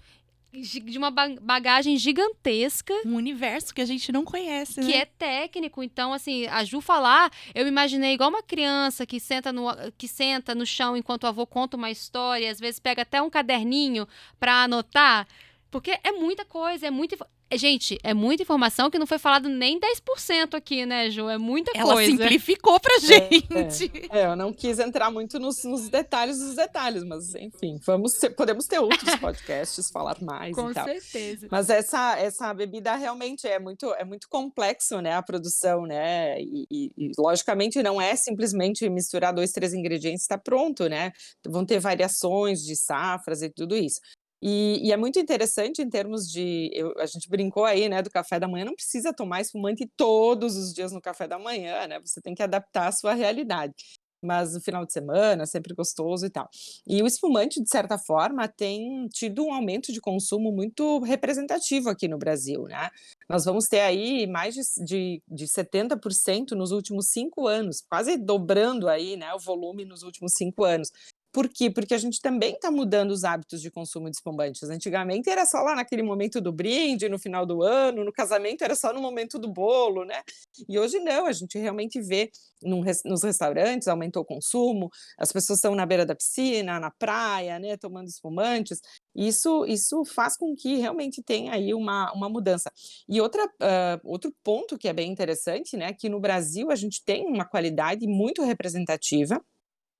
de 0.53 0.97
uma 0.97 1.11
bagagem 1.41 1.97
gigantesca. 1.97 2.93
Um 3.05 3.15
universo 3.15 3.73
que 3.73 3.81
a 3.81 3.85
gente 3.85 4.11
não 4.11 4.23
conhece, 4.23 4.75
Que 4.75 4.87
né? 4.87 4.97
é 4.99 5.05
técnico. 5.05 5.83
Então, 5.83 6.13
assim, 6.13 6.45
a 6.47 6.63
Ju 6.63 6.79
falar, 6.79 7.29
eu 7.53 7.65
me 7.65 7.69
imaginei 7.69 8.13
igual 8.13 8.29
uma 8.29 8.43
criança 8.43 9.05
que 9.05 9.19
senta 9.19 9.51
no, 9.51 9.65
que 9.97 10.07
senta 10.07 10.55
no 10.55 10.65
chão 10.65 10.95
enquanto 10.95 11.23
o 11.23 11.27
avô 11.27 11.45
conta 11.45 11.75
uma 11.75 11.91
história, 11.91 12.49
às 12.49 12.59
vezes 12.59 12.79
pega 12.79 13.01
até 13.01 13.21
um 13.21 13.29
caderninho 13.29 14.07
para 14.39 14.63
anotar. 14.63 15.27
Porque 15.69 15.99
é 16.03 16.11
muita 16.13 16.45
coisa, 16.45 16.87
é 16.87 16.91
muita. 16.91 17.17
É, 17.49 17.57
gente, 17.57 17.97
é 18.03 18.13
muita 18.13 18.41
informação 18.41 18.89
que 18.89 18.97
não 18.97 19.05
foi 19.05 19.19
falado 19.19 19.47
nem 19.47 19.79
10% 19.79 20.55
aqui, 20.55 20.85
né, 20.85 21.11
Ju? 21.11 21.29
É 21.29 21.37
muita 21.37 21.71
Ela 21.75 21.93
coisa. 21.93 22.11
Ela 22.11 22.23
simplificou 22.23 22.79
pra 22.79 22.97
gente. 22.97 23.91
É, 24.11 24.17
é. 24.17 24.21
é, 24.21 24.25
eu 24.25 24.35
não 24.35 24.51
quis 24.51 24.79
entrar 24.79 25.11
muito 25.11 25.39
nos, 25.39 25.63
nos, 25.63 25.87
detalhes 25.87 26.39
dos 26.39 26.55
detalhes, 26.55 27.03
mas 27.03 27.35
enfim, 27.35 27.77
vamos 27.85 28.13
ter, 28.13 28.31
podemos 28.31 28.65
ter 28.65 28.79
outros 28.79 29.15
podcasts, 29.21 29.91
falar 29.91 30.17
mais 30.21 30.55
Com 30.55 30.71
e 30.71 30.73
tal. 30.73 30.85
certeza. 30.85 31.47
Mas 31.51 31.69
essa, 31.69 32.17
essa 32.17 32.53
bebida 32.53 32.95
realmente 32.95 33.47
é 33.47 33.59
muito, 33.59 33.93
é 33.93 34.03
muito 34.03 34.27
complexo, 34.27 34.99
né, 34.99 35.13
a 35.13 35.21
produção, 35.21 35.85
né, 35.85 36.41
e, 36.41 36.65
e, 36.71 36.91
e 36.97 37.11
logicamente 37.17 37.81
não 37.83 38.01
é 38.01 38.15
simplesmente 38.15 38.89
misturar 38.89 39.33
dois, 39.33 39.51
três 39.51 39.73
ingredientes 39.73 40.21
e 40.21 40.25
está 40.25 40.37
pronto, 40.37 40.89
né, 40.89 41.11
vão 41.47 41.65
ter 41.65 41.79
variações 41.79 42.61
de 42.63 42.75
safras 42.75 43.43
e 43.43 43.49
tudo 43.49 43.75
isso. 43.77 43.99
E, 44.41 44.87
e, 44.87 44.91
é 44.91 44.97
muito 44.97 45.19
interessante 45.19 45.81
em 45.81 45.89
termos 45.89 46.29
de. 46.29 46.69
Eu, 46.73 46.93
a 46.97 47.05
gente 47.05 47.29
brincou 47.29 47.65
aí, 47.65 47.89
né, 47.89 48.01
do 48.01 48.09
café 48.09 48.39
da 48.39 48.47
manhã, 48.47 48.65
não 48.65 48.75
precisa 48.75 49.13
tomar 49.13 49.41
espumante 49.41 49.89
todos 49.97 50.55
os 50.55 50.73
dias 50.73 50.91
no 50.91 51.01
café 51.01 51.27
da 51.27 51.39
manhã, 51.39 51.87
né? 51.87 51.99
Você 51.99 52.21
tem 52.21 52.35
que 52.35 52.43
adaptar 52.43 52.87
a 52.87 52.91
sua 52.91 53.13
realidade. 53.13 53.73
Mas 54.21 54.53
no 54.53 54.61
final 54.61 54.85
de 54.85 54.91
semana, 54.91 55.45
sempre 55.45 55.73
gostoso 55.73 56.25
e 56.25 56.29
tal. 56.29 56.49
E 56.87 57.01
o 57.03 57.07
espumante, 57.07 57.61
de 57.61 57.69
certa 57.69 57.97
forma, 57.97 58.47
tem 58.47 59.07
tido 59.09 59.45
um 59.45 59.53
aumento 59.53 59.93
de 59.93 60.01
consumo 60.01 60.51
muito 60.51 60.99
representativo 60.99 61.89
aqui 61.89 62.07
no 62.07 62.17
Brasil, 62.17 62.63
né? 62.63 62.89
Nós 63.29 63.45
vamos 63.45 63.65
ter 63.65 63.81
aí 63.81 64.25
mais 64.25 64.55
de, 64.55 64.61
de, 64.83 65.23
de 65.27 65.47
70% 65.47 66.51
nos 66.51 66.71
últimos 66.71 67.09
cinco 67.09 67.47
anos, 67.47 67.83
quase 67.87 68.17
dobrando 68.17 68.87
aí, 68.87 69.15
né, 69.15 69.33
o 69.33 69.39
volume 69.39 69.85
nos 69.85 70.03
últimos 70.03 70.33
cinco 70.35 70.63
anos. 70.63 70.91
Por 71.35 71.49
quê? 71.49 71.69
Porque 71.69 71.93
a 71.93 71.97
gente 71.97 72.21
também 72.21 72.53
está 72.53 72.71
mudando 72.71 73.11
os 73.11 73.25
hábitos 73.25 73.61
de 73.61 73.69
consumo 73.69 74.09
de 74.09 74.15
espumantes. 74.15 74.63
Antigamente 74.69 75.29
era 75.29 75.45
só 75.45 75.57
lá 75.57 75.75
naquele 75.75 76.01
momento 76.01 76.39
do 76.39 76.49
brinde, 76.49 77.09
no 77.09 77.19
final 77.19 77.45
do 77.45 77.61
ano, 77.61 78.05
no 78.05 78.13
casamento 78.13 78.63
era 78.63 78.73
só 78.73 78.93
no 78.93 79.01
momento 79.01 79.37
do 79.37 79.51
bolo, 79.51 80.05
né? 80.05 80.21
E 80.69 80.79
hoje 80.79 80.97
não, 81.01 81.25
a 81.25 81.33
gente 81.33 81.59
realmente 81.59 81.99
vê 81.99 82.31
num, 82.63 82.81
nos 83.03 83.21
restaurantes, 83.21 83.89
aumentou 83.89 84.21
o 84.23 84.25
consumo, 84.25 84.89
as 85.17 85.33
pessoas 85.33 85.59
estão 85.59 85.75
na 85.75 85.85
beira 85.85 86.05
da 86.05 86.15
piscina, 86.15 86.79
na 86.79 86.89
praia, 86.89 87.59
né, 87.59 87.75
tomando 87.75 88.07
espumantes. 88.07 88.79
Isso, 89.13 89.65
isso 89.65 90.05
faz 90.05 90.37
com 90.37 90.55
que 90.55 90.77
realmente 90.77 91.21
tenha 91.21 91.53
aí 91.53 91.73
uma, 91.73 92.13
uma 92.13 92.29
mudança. 92.29 92.71
E 93.09 93.19
outra, 93.19 93.43
uh, 93.45 93.99
outro 94.05 94.33
ponto 94.41 94.77
que 94.77 94.87
é 94.87 94.93
bem 94.93 95.11
interessante, 95.11 95.75
né, 95.75 95.91
que 95.91 96.07
no 96.07 96.21
Brasil 96.21 96.71
a 96.71 96.75
gente 96.75 97.03
tem 97.03 97.25
uma 97.25 97.43
qualidade 97.43 98.07
muito 98.07 98.41
representativa, 98.41 99.43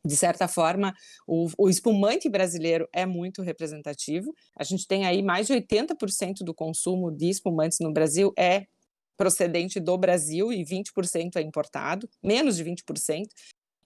de 0.06 0.16
certa 0.16 0.48
forma, 0.48 0.94
o, 1.28 1.48
o, 1.58 1.70
espumante 1.70 2.30
brasileiro 2.30 2.88
é 2.94 3.06
muito 3.06 3.42
representativo. 3.42 4.34
A 4.56 4.64
gente 4.64 4.88
tem 4.88 5.06
aí 5.06 5.24
mais 5.24 5.48
de 5.48 5.54
80% 5.54 6.44
do 6.44 6.54
consumo 6.54 7.12
de 7.12 7.30
espumantes 7.30 7.80
no 7.82 7.92
Brasil 7.92 8.32
é 8.38 8.68
procedente 9.18 9.80
do 9.80 9.98
Brasil 9.98 10.54
e 10.54 10.64
20% 10.64 11.38
é 11.38 11.42
importado, 11.42 12.08
menos 12.22 12.58
de 12.58 12.64
20%. 12.64 13.26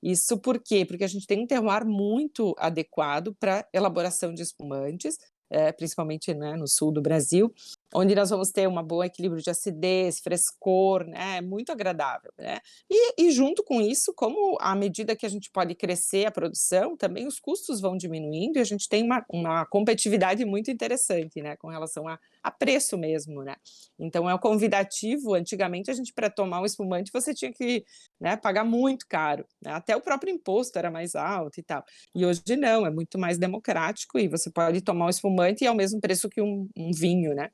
Isso 0.02 0.38
por 0.40 0.60
quê? 0.62 0.86
Porque 0.86 1.04
a 1.04 1.08
gente 1.08 1.28
tem 1.28 1.44
um 1.44 1.48
terroir 1.48 1.86
muito 1.86 2.56
adequado 2.58 3.36
para 3.40 3.68
elaboração 3.74 4.34
de 4.34 4.42
espumantes, 4.42 5.18
é, 5.50 5.72
principalmente 5.72 6.34
né, 6.34 6.56
no 6.56 6.68
sul 6.68 6.92
do 6.92 7.02
Brasil, 7.02 7.54
onde 7.94 8.14
nós 8.14 8.30
vamos 8.30 8.52
ter 8.52 8.68
um 8.68 8.84
bom 8.84 9.04
equilíbrio 9.04 9.42
de 9.42 9.50
acidez, 9.50 10.20
frescor, 10.20 11.06
né, 11.06 11.42
muito 11.42 11.72
agradável, 11.72 12.32
né? 12.38 12.60
E, 12.90 13.24
e, 13.24 13.32
junto 13.32 13.64
com 13.64 13.82
isso, 13.82 14.14
como 14.16 14.58
à 14.60 14.76
medida 14.76 15.16
que 15.16 15.26
a 15.26 15.30
gente 15.30 15.50
pode 15.52 15.74
crescer 15.76 16.26
a 16.26 16.32
produção, 16.32 16.96
também 16.96 17.28
os 17.28 17.40
custos 17.40 17.82
vão 17.82 17.98
diminuindo 17.98 18.58
e 18.58 18.62
a 18.62 18.64
gente 18.64 18.88
tem 18.88 19.04
uma, 19.04 19.26
uma 19.30 19.66
competitividade 19.66 20.46
muito 20.46 20.70
interessante, 20.70 21.42
né, 21.42 21.56
com 21.58 21.68
relação 21.68 22.08
a, 22.08 22.20
a 22.44 22.52
preço 22.52 22.98
mesmo, 22.98 23.44
né? 23.44 23.56
Então 23.98 24.30
é 24.30 24.34
o 24.34 24.40
convidativo. 24.40 25.34
Antigamente 25.34 25.92
a 25.92 25.94
gente 25.94 26.14
para 26.14 26.30
tomar 26.30 26.62
um 26.62 26.66
espumante 26.66 27.12
você 27.12 27.34
tinha 27.34 27.52
que 27.52 27.84
né, 28.20 28.38
pagar 28.38 28.64
muito 28.64 29.06
caro, 29.08 29.46
né? 29.62 29.72
até 29.72 29.96
o 29.96 30.02
próprio 30.02 30.34
imposto 30.34 30.78
era 30.78 30.92
mais 30.92 31.16
alto 31.16 31.60
e 31.60 31.64
tal. 31.64 31.84
E 32.14 32.26
hoje 32.26 32.42
não, 32.58 32.86
é 32.86 32.92
muito 32.92 33.18
mais 33.18 33.38
democrático 33.38 34.20
e 34.20 34.28
você 34.28 34.50
pode 34.52 34.82
tomar 34.82 35.06
um 35.06 35.10
espumante 35.10 35.64
e 35.64 35.68
ao 35.68 35.76
mesmo 35.76 36.00
preço 36.00 36.30
que 36.30 36.42
um, 36.42 36.70
um 36.78 36.92
vinho, 36.92 37.34
né? 37.34 37.50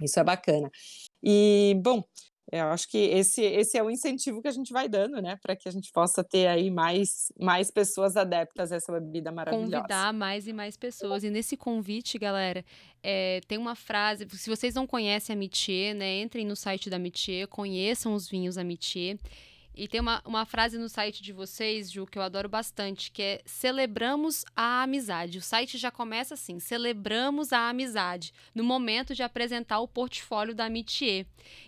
Isso 0.00 0.18
é 0.18 0.24
bacana. 0.24 0.70
E, 1.22 1.74
bom, 1.82 2.02
eu 2.50 2.64
acho 2.68 2.88
que 2.88 2.96
esse, 2.96 3.42
esse 3.42 3.76
é 3.76 3.82
o 3.82 3.90
incentivo 3.90 4.40
que 4.40 4.48
a 4.48 4.52
gente 4.52 4.72
vai 4.72 4.88
dando, 4.88 5.20
né, 5.20 5.36
para 5.42 5.54
que 5.54 5.68
a 5.68 5.72
gente 5.72 5.92
possa 5.92 6.24
ter 6.24 6.46
aí 6.46 6.70
mais, 6.70 7.30
mais 7.38 7.70
pessoas 7.70 8.16
adeptas 8.16 8.72
a 8.72 8.76
essa 8.76 8.92
bebida 8.92 9.30
maravilhosa. 9.30 9.76
Convidar 9.76 10.12
mais 10.14 10.48
e 10.48 10.52
mais 10.52 10.76
pessoas. 10.76 11.24
E 11.24 11.30
nesse 11.30 11.56
convite, 11.58 12.18
galera, 12.18 12.64
é, 13.02 13.40
tem 13.46 13.58
uma 13.58 13.74
frase. 13.74 14.26
Se 14.30 14.48
vocês 14.48 14.74
não 14.74 14.86
conhecem 14.86 15.34
a 15.34 15.36
Mitier, 15.36 15.94
né, 15.94 16.22
entrem 16.22 16.46
no 16.46 16.56
site 16.56 16.88
da 16.88 16.98
Mitier, 16.98 17.46
conheçam 17.48 18.14
os 18.14 18.28
vinhos 18.28 18.56
Mitier. 18.56 19.18
E 19.78 19.86
tem 19.86 20.00
uma, 20.00 20.20
uma 20.24 20.44
frase 20.44 20.76
no 20.76 20.88
site 20.88 21.22
de 21.22 21.32
vocês, 21.32 21.88
Ju, 21.88 22.04
que 22.04 22.18
eu 22.18 22.22
adoro 22.22 22.48
bastante, 22.48 23.12
que 23.12 23.22
é 23.22 23.42
celebramos 23.46 24.44
a 24.56 24.82
amizade. 24.82 25.38
O 25.38 25.40
site 25.40 25.78
já 25.78 25.88
começa 25.88 26.34
assim, 26.34 26.58
celebramos 26.58 27.52
a 27.52 27.68
amizade, 27.68 28.32
no 28.52 28.64
momento 28.64 29.14
de 29.14 29.22
apresentar 29.22 29.78
o 29.78 29.86
portfólio 29.86 30.52
da 30.52 30.64
Amitier. 30.64 31.26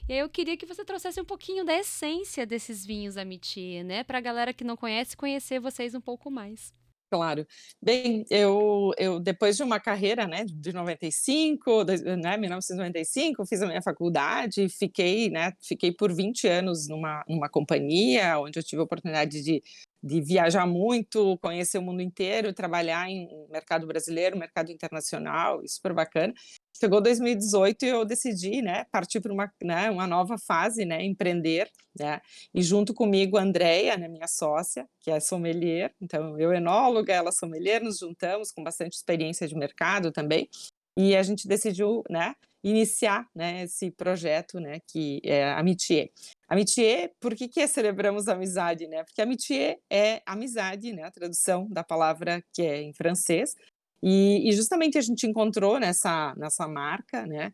E 0.08 0.12
aí 0.12 0.18
eu 0.18 0.28
queria 0.28 0.56
que 0.56 0.66
você 0.66 0.84
trouxesse 0.84 1.20
um 1.20 1.24
pouquinho 1.24 1.64
da 1.64 1.72
essência 1.72 2.44
desses 2.44 2.84
vinhos 2.84 3.16
Amitier, 3.16 3.84
né? 3.84 4.02
Para 4.02 4.18
a 4.18 4.20
galera 4.20 4.52
que 4.52 4.64
não 4.64 4.76
conhece, 4.76 5.16
conhecer 5.16 5.60
vocês 5.60 5.94
um 5.94 6.00
pouco 6.00 6.32
mais. 6.32 6.74
Claro. 7.10 7.44
Bem, 7.82 8.24
eu, 8.30 8.92
eu 8.96 9.18
depois 9.18 9.56
de 9.56 9.64
uma 9.64 9.80
carreira, 9.80 10.28
né, 10.28 10.44
de 10.46 10.72
95, 10.72 11.82
né, 12.22 12.36
1995, 12.36 13.44
fiz 13.44 13.60
a 13.62 13.66
minha 13.66 13.82
faculdade, 13.82 14.68
fiquei, 14.68 15.28
né, 15.28 15.52
fiquei 15.60 15.90
por 15.90 16.12
20 16.14 16.46
anos 16.46 16.86
numa, 16.86 17.24
numa 17.28 17.48
companhia, 17.48 18.38
onde 18.38 18.60
eu 18.60 18.62
tive 18.62 18.80
a 18.80 18.84
oportunidade 18.84 19.42
de, 19.42 19.60
de 20.02 20.20
viajar 20.20 20.66
muito, 20.66 21.36
conhecer 21.38 21.78
o 21.78 21.82
mundo 21.82 22.00
inteiro, 22.00 22.52
trabalhar 22.52 23.08
em 23.08 23.28
mercado 23.50 23.86
brasileiro, 23.86 24.38
mercado 24.38 24.70
internacional, 24.72 25.60
super 25.66 25.92
bacana. 25.92 26.32
Chegou 26.78 27.00
2018 27.02 27.84
e 27.84 27.88
eu 27.88 28.04
decidi, 28.06 28.62
né, 28.62 28.86
partir 28.90 29.20
para 29.20 29.32
uma, 29.32 29.52
né, 29.62 29.90
uma 29.90 30.06
nova 30.06 30.38
fase, 30.38 30.86
né, 30.86 31.04
empreender, 31.04 31.70
né, 31.98 32.20
e 32.54 32.62
junto 32.62 32.94
comigo 32.94 33.36
a 33.36 33.42
Andrea, 33.42 33.98
né, 33.98 34.08
minha 34.08 34.26
sócia, 34.26 34.88
que 35.00 35.10
é 35.10 35.20
sommelier, 35.20 35.92
então 36.00 36.38
eu 36.40 36.54
enóloga, 36.54 37.12
ela 37.12 37.32
sommelier, 37.32 37.82
nos 37.82 37.98
juntamos 37.98 38.50
com 38.50 38.64
bastante 38.64 38.94
experiência 38.94 39.46
de 39.46 39.54
mercado 39.54 40.10
também, 40.10 40.48
e 40.96 41.16
a 41.16 41.22
gente 41.22 41.46
decidiu, 41.46 42.02
né, 42.10 42.34
iniciar, 42.62 43.26
né, 43.34 43.62
esse 43.62 43.90
projeto, 43.90 44.60
né, 44.60 44.80
que 44.86 45.20
é 45.24 45.44
a 45.44 45.58
Amitié. 45.58 46.10
Amitié, 46.48 47.10
por 47.20 47.34
que 47.34 47.48
que 47.48 47.66
celebramos 47.66 48.28
a 48.28 48.34
amizade, 48.34 48.86
né? 48.88 49.04
Porque 49.04 49.22
amitié 49.22 49.78
é 49.88 50.20
amizade, 50.26 50.92
né, 50.92 51.04
a 51.04 51.10
tradução 51.10 51.68
da 51.70 51.82
palavra 51.82 52.42
que 52.52 52.62
é 52.62 52.82
em 52.82 52.92
francês, 52.92 53.54
e, 54.02 54.48
e, 54.48 54.52
justamente 54.52 54.96
a 54.96 55.00
gente 55.00 55.26
encontrou 55.26 55.78
nessa, 55.78 56.34
nessa 56.36 56.66
marca, 56.66 57.26
né, 57.26 57.52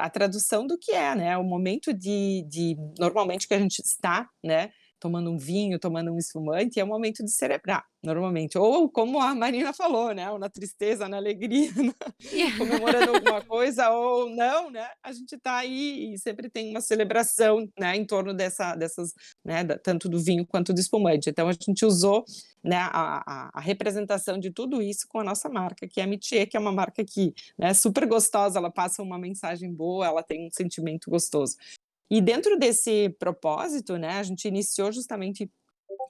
a 0.00 0.08
tradução 0.10 0.66
do 0.66 0.78
que 0.78 0.92
é, 0.92 1.14
né, 1.14 1.36
o 1.36 1.44
momento 1.44 1.92
de, 1.92 2.44
de 2.48 2.76
normalmente 2.98 3.46
que 3.46 3.54
a 3.54 3.58
gente 3.58 3.80
está, 3.80 4.28
né, 4.42 4.70
tomando 5.02 5.32
um 5.32 5.36
vinho, 5.36 5.80
tomando 5.80 6.12
um 6.12 6.16
espumante, 6.16 6.78
é 6.78 6.84
um 6.84 6.86
momento 6.86 7.24
de 7.24 7.30
celebrar, 7.32 7.84
normalmente. 8.04 8.56
Ou 8.56 8.88
como 8.88 9.20
a 9.20 9.34
Marina 9.34 9.72
falou, 9.72 10.14
né? 10.14 10.30
Ou 10.30 10.38
na 10.38 10.48
tristeza, 10.48 11.08
na 11.08 11.16
alegria, 11.16 11.72
comemorando 12.56 13.16
alguma 13.16 13.42
coisa, 13.44 13.90
ou 13.90 14.30
não, 14.30 14.70
né? 14.70 14.86
A 15.02 15.12
gente 15.12 15.34
está 15.34 15.56
aí 15.56 16.14
e 16.14 16.18
sempre 16.18 16.48
tem 16.48 16.70
uma 16.70 16.80
celebração, 16.80 17.68
né? 17.76 17.96
Em 17.96 18.04
torno 18.04 18.32
dessa, 18.32 18.76
dessas, 18.76 19.12
né? 19.44 19.64
tanto 19.82 20.08
do 20.08 20.20
vinho 20.20 20.46
quanto 20.46 20.72
do 20.72 20.78
espumante. 20.78 21.28
Então 21.28 21.48
a 21.48 21.52
gente 21.52 21.84
usou 21.84 22.24
né, 22.62 22.76
a, 22.76 23.50
a, 23.58 23.60
representação 23.60 24.38
de 24.38 24.52
tudo 24.52 24.80
isso 24.80 25.08
com 25.08 25.18
a 25.18 25.24
nossa 25.24 25.48
marca, 25.48 25.88
que 25.88 26.00
é 26.00 26.04
a 26.04 26.06
Mitier, 26.06 26.48
que 26.48 26.56
é 26.56 26.60
uma 26.60 26.70
marca 26.70 27.04
que 27.04 27.34
é 27.58 27.66
né, 27.66 27.74
super 27.74 28.06
gostosa, 28.06 28.58
ela 28.58 28.70
passa 28.70 29.02
uma 29.02 29.18
mensagem 29.18 29.72
boa, 29.74 30.06
ela 30.06 30.22
tem 30.22 30.46
um 30.46 30.50
sentimento 30.50 31.10
gostoso. 31.10 31.56
E 32.14 32.20
dentro 32.20 32.58
desse 32.58 33.08
propósito, 33.18 33.96
né, 33.96 34.18
a 34.18 34.22
gente 34.22 34.46
iniciou 34.46 34.92
justamente 34.92 35.50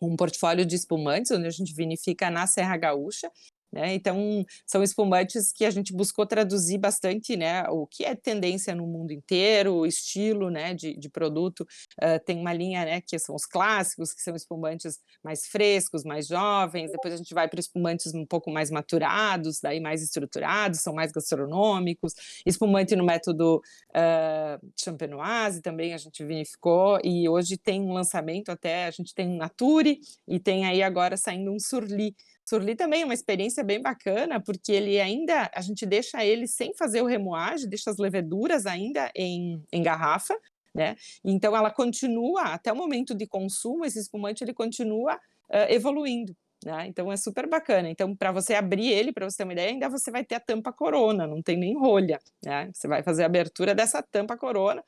um 0.03 0.17
portfólio 0.17 0.67
de 0.67 0.75
espumantes, 0.75 1.31
onde 1.31 1.47
a 1.47 1.51
gente 1.51 1.73
vinifica 1.73 2.29
na 2.29 2.45
Serra 2.45 2.77
Gaúcha, 2.77 3.31
né? 3.73 3.95
Então, 3.95 4.45
são 4.67 4.83
espumantes 4.83 5.53
que 5.53 5.65
a 5.65 5.71
gente 5.71 5.93
buscou 5.93 6.27
traduzir 6.27 6.79
bastante 6.79 7.37
né, 7.37 7.65
o 7.71 7.87
que 7.87 8.05
é 8.05 8.15
tendência 8.15 8.75
no 8.75 8.87
mundo 8.87 9.13
inteiro, 9.13 9.75
o 9.75 9.87
estilo 9.87 10.51
né, 10.51 10.75
de, 10.75 10.95
de 10.97 11.09
produto. 11.09 11.67
Uh, 12.03 12.23
tem 12.25 12.39
uma 12.39 12.53
linha 12.53 12.85
né, 12.85 13.01
que 13.01 13.19
são 13.19 13.35
os 13.35 13.47
clássicos, 13.47 14.13
que 14.13 14.21
são 14.21 14.37
espumantes 14.37 14.99
mais 15.25 15.47
frescos, 15.47 16.05
mais 16.05 16.27
jovens. 16.27 16.91
Depois 16.91 17.15
a 17.15 17.17
gente 17.17 17.33
vai 17.33 17.49
para 17.49 17.61
espumantes 17.61 18.13
um 18.15 18.27
pouco 18.27 18.51
mais 18.51 18.71
maturados, 18.71 19.61
daí 19.61 19.81
mais 19.81 20.03
estruturados, 20.03 20.81
são 20.81 20.93
mais 20.93 21.11
gastronômicos. 21.11 22.13
Espumante 22.45 22.95
no 22.95 23.05
método 23.05 23.63
uh, 23.91 24.73
champenoise 24.79 25.63
também 25.63 25.95
a 25.95 25.99
gente 25.99 26.25
vinificou. 26.25 26.99
E 27.03 27.29
hoje 27.29 27.57
tem 27.57 27.81
um 27.81 27.93
lançamento 27.93 28.51
até, 28.51 28.87
a 28.87 28.91
gente 28.91 29.15
tem 29.15 29.29
um 29.29 29.37
Nature 29.37 29.99
e 30.29 30.39
tem 30.39 30.67
aí 30.67 30.83
agora 30.83 31.17
saindo 31.17 31.53
um 31.53 31.59
Surli, 31.59 32.15
Surli 32.45 32.75
também 32.75 33.03
é 33.03 33.05
uma 33.05 33.15
experiência 33.15 33.63
bem 33.63 33.81
bacana, 33.81 34.41
porque 34.41 34.73
ele 34.73 35.01
ainda, 35.01 35.51
a 35.55 35.61
gente 35.61 35.87
deixa 35.87 36.25
ele 36.25 36.47
sem 36.47 36.75
fazer 36.75 37.01
o 37.01 37.07
remoagem, 37.07 37.69
deixa 37.69 37.91
as 37.91 37.99
leveduras 37.99 38.67
ainda 38.67 39.11
em, 39.15 39.63
em 39.73 39.83
garrafa, 39.83 40.37
né? 40.75 40.97
Então 41.25 41.57
ela 41.57 41.71
continua, 41.71 42.43
até 42.55 42.73
o 42.73 42.77
momento 42.77 43.15
de 43.15 43.27
consumo, 43.27 43.85
esse 43.85 43.99
espumante 43.99 44.43
ele 44.43 44.55
continua 44.55 45.17
uh, 45.17 45.69
evoluindo. 45.69 46.35
Né? 46.65 46.87
Então 46.87 47.11
é 47.11 47.17
super 47.17 47.49
bacana. 47.49 47.91
Então, 47.91 48.15
para 48.15 48.31
você 48.31 48.55
abrir 48.55 48.89
ele, 48.89 49.13
para 49.13 49.29
você 49.29 49.39
ter 49.39 49.45
uma 49.45 49.53
ideia, 49.53 49.71
ainda 49.71 49.89
você 49.89 50.11
vai 50.11 50.25
ter 50.25 50.37
a 50.37 50.41
tampa 50.41 50.73
corona, 50.73 51.27
não 51.27 51.43
tem 51.43 51.57
nem 51.57 51.77
rolha. 51.77 52.19
Né? 52.45 52.71
Você 52.73 52.87
vai 52.87 53.03
fazer 53.03 53.25
a 53.25 53.27
abertura 53.27 53.75
dessa 53.75 54.03
tampa 54.03 54.37
corona 54.37 54.83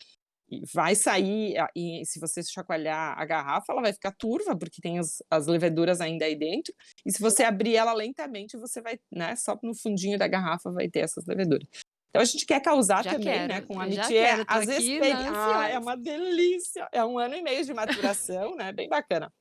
vai 0.72 0.94
sair, 0.94 1.54
e 1.74 2.04
se 2.04 2.20
você 2.20 2.42
chacoalhar 2.42 3.18
a 3.18 3.24
garrafa, 3.24 3.72
ela 3.72 3.82
vai 3.82 3.92
ficar 3.92 4.12
turva, 4.12 4.56
porque 4.56 4.80
tem 4.80 4.98
as, 4.98 5.22
as 5.30 5.46
leveduras 5.46 6.00
ainda 6.00 6.24
aí 6.24 6.36
dentro, 6.36 6.72
e 7.04 7.12
se 7.12 7.20
você 7.20 7.44
abrir 7.44 7.76
ela 7.76 7.92
lentamente, 7.92 8.56
você 8.56 8.80
vai, 8.80 8.98
né, 9.12 9.34
só 9.36 9.58
no 9.62 9.74
fundinho 9.74 10.18
da 10.18 10.28
garrafa 10.28 10.70
vai 10.70 10.88
ter 10.88 11.00
essas 11.00 11.24
leveduras. 11.26 11.66
Então 12.10 12.22
a 12.22 12.24
gente 12.24 12.46
quer 12.46 12.60
causar 12.60 13.02
já 13.02 13.12
também, 13.12 13.26
quero, 13.26 13.48
né, 13.48 13.60
com 13.62 13.80
a 13.80 13.86
Mitier, 13.86 14.44
as 14.46 14.68
experiências. 14.68 15.36
Ah, 15.36 15.68
é 15.68 15.78
uma 15.78 15.96
delícia! 15.96 16.88
É 16.92 17.04
um 17.04 17.18
ano 17.18 17.34
e 17.34 17.42
meio 17.42 17.64
de 17.64 17.74
maturação, 17.74 18.54
né, 18.54 18.72
bem 18.72 18.88
bacana. 18.88 19.32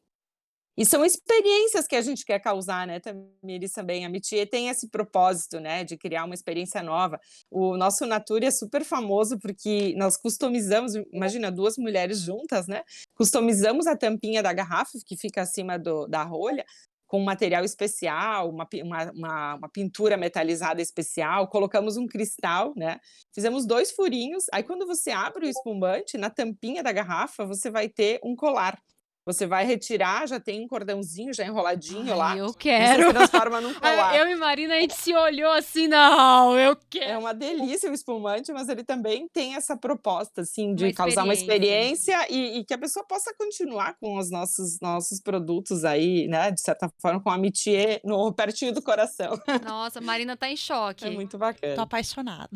E 0.75 0.85
são 0.85 1.05
experiências 1.05 1.85
que 1.85 1.95
a 1.95 2.01
gente 2.01 2.25
quer 2.25 2.39
causar, 2.39 2.87
né, 2.87 2.99
Tamires, 2.99 3.71
também. 3.71 4.05
A 4.05 4.09
Mitier 4.09 4.49
tem 4.49 4.69
esse 4.69 4.89
propósito, 4.89 5.59
né, 5.59 5.83
de 5.83 5.95
criar 5.95 6.25
uma 6.25 6.33
experiência 6.33 6.81
nova. 6.81 7.19
O 7.51 7.77
nosso 7.77 8.05
Nature 8.07 8.45
é 8.45 8.51
super 8.51 8.83
famoso 8.83 9.37
porque 9.37 9.93
nós 9.95 10.17
customizamos, 10.17 10.95
imagina, 11.11 11.51
duas 11.51 11.77
mulheres 11.77 12.19
juntas, 12.19 12.67
né, 12.67 12.83
customizamos 13.13 13.85
a 13.85 13.95
tampinha 13.95 14.41
da 14.41 14.51
garrafa, 14.51 14.97
que 15.05 15.15
fica 15.15 15.43
acima 15.43 15.77
do, 15.77 16.07
da 16.07 16.23
rolha, 16.23 16.65
com 17.13 17.19
um 17.19 17.23
material 17.23 17.63
especial, 17.63 18.49
uma, 18.49 18.67
uma, 19.13 19.55
uma, 19.57 19.69
pintura 19.69 20.17
metalizada 20.17 20.81
especial, 20.81 21.47
colocamos 21.47 21.95
um 21.95 22.07
cristal, 22.07 22.73
né? 22.75 22.99
Fizemos 23.31 23.67
dois 23.67 23.91
furinhos. 23.91 24.45
Aí, 24.51 24.63
quando 24.63 24.87
você 24.87 25.11
abre 25.11 25.45
o 25.45 25.49
espumante, 25.49 26.17
na 26.17 26.31
tampinha 26.31 26.81
da 26.81 26.91
garrafa, 26.91 27.45
você 27.45 27.69
vai 27.69 27.87
ter 27.87 28.19
um 28.23 28.35
colar. 28.35 28.81
Você 29.25 29.47
vai 29.47 29.65
retirar, 29.65 30.27
já 30.27 30.37
tem 30.37 30.61
um 30.61 30.67
cordãozinho 30.67 31.33
já 31.33 31.45
enroladinho 31.45 32.11
Ai, 32.11 32.17
lá. 32.17 32.37
Eu 32.37 32.53
quero. 32.53 33.05
Você 33.05 33.13
transforma 33.13 33.61
num 33.61 33.73
colar. 33.79 34.17
Eu 34.17 34.27
e 34.27 34.35
Marina, 34.35 34.75
a 34.75 34.81
gente 34.81 34.95
se 34.95 35.13
olhou 35.13 35.51
assim, 35.51 35.87
não, 35.87 36.59
eu 36.59 36.75
quero. 36.89 37.11
É 37.11 37.17
uma 37.17 37.33
delícia 37.33 37.89
o 37.89 37.93
espumante, 37.93 38.51
mas 38.51 38.67
ele 38.67 38.83
também 38.83 39.27
tem 39.31 39.55
essa 39.55 39.77
proposta, 39.77 40.41
assim, 40.41 40.75
de 40.75 40.85
uma 40.85 40.93
causar 40.93 41.23
uma 41.23 41.33
experiência 41.33 42.27
e, 42.29 42.59
e, 42.59 42.65
que 42.65 42.73
a 42.73 42.77
pessoa 42.77 43.05
possa 43.05 43.33
continuar 43.37 43.95
com 43.97 44.17
os 44.17 44.29
nossos, 44.29 44.79
nossos 44.81 45.21
produtos 45.21 45.85
aí, 45.85 46.27
né? 46.27 46.51
De 46.51 46.61
certa 46.61 46.91
forma, 46.99 47.21
com 47.21 47.29
a 47.29 47.37
Mitier 47.37 48.01
no, 48.03 48.33
pertinho 48.33 48.73
do 48.73 48.81
coração. 48.81 49.39
Nossa, 49.63 50.01
Marina 50.01 50.35
tá 50.35 50.49
em 50.49 50.57
choque. 50.57 51.05
É 51.05 51.09
muito 51.09 51.37
bacana. 51.37 51.75
Tô 51.75 51.81
apaixonada. 51.81 52.49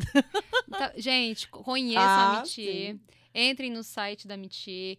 Tá, 0.70 0.92
gente, 0.96 1.48
conheçam 1.48 2.02
ah, 2.02 2.38
a 2.38 2.40
Mitier. 2.42 2.92
Sim. 2.92 3.00
Entrem 3.34 3.70
no 3.70 3.82
site 3.82 4.26
da 4.26 4.36
Mitier 4.36 4.96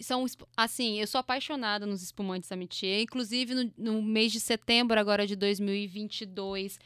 são 0.00 0.24
assim, 0.56 1.00
eu 1.00 1.06
sou 1.06 1.18
apaixonada 1.18 1.84
nos 1.86 2.02
espumantes 2.02 2.48
da 2.48 2.56
inclusive 3.02 3.54
no, 3.54 3.72
no, 3.76 4.02
mês 4.02 4.32
de 4.32 4.40
setembro 4.40 4.98
agora 4.98 5.26
de 5.26 5.36
2022, 5.36 6.78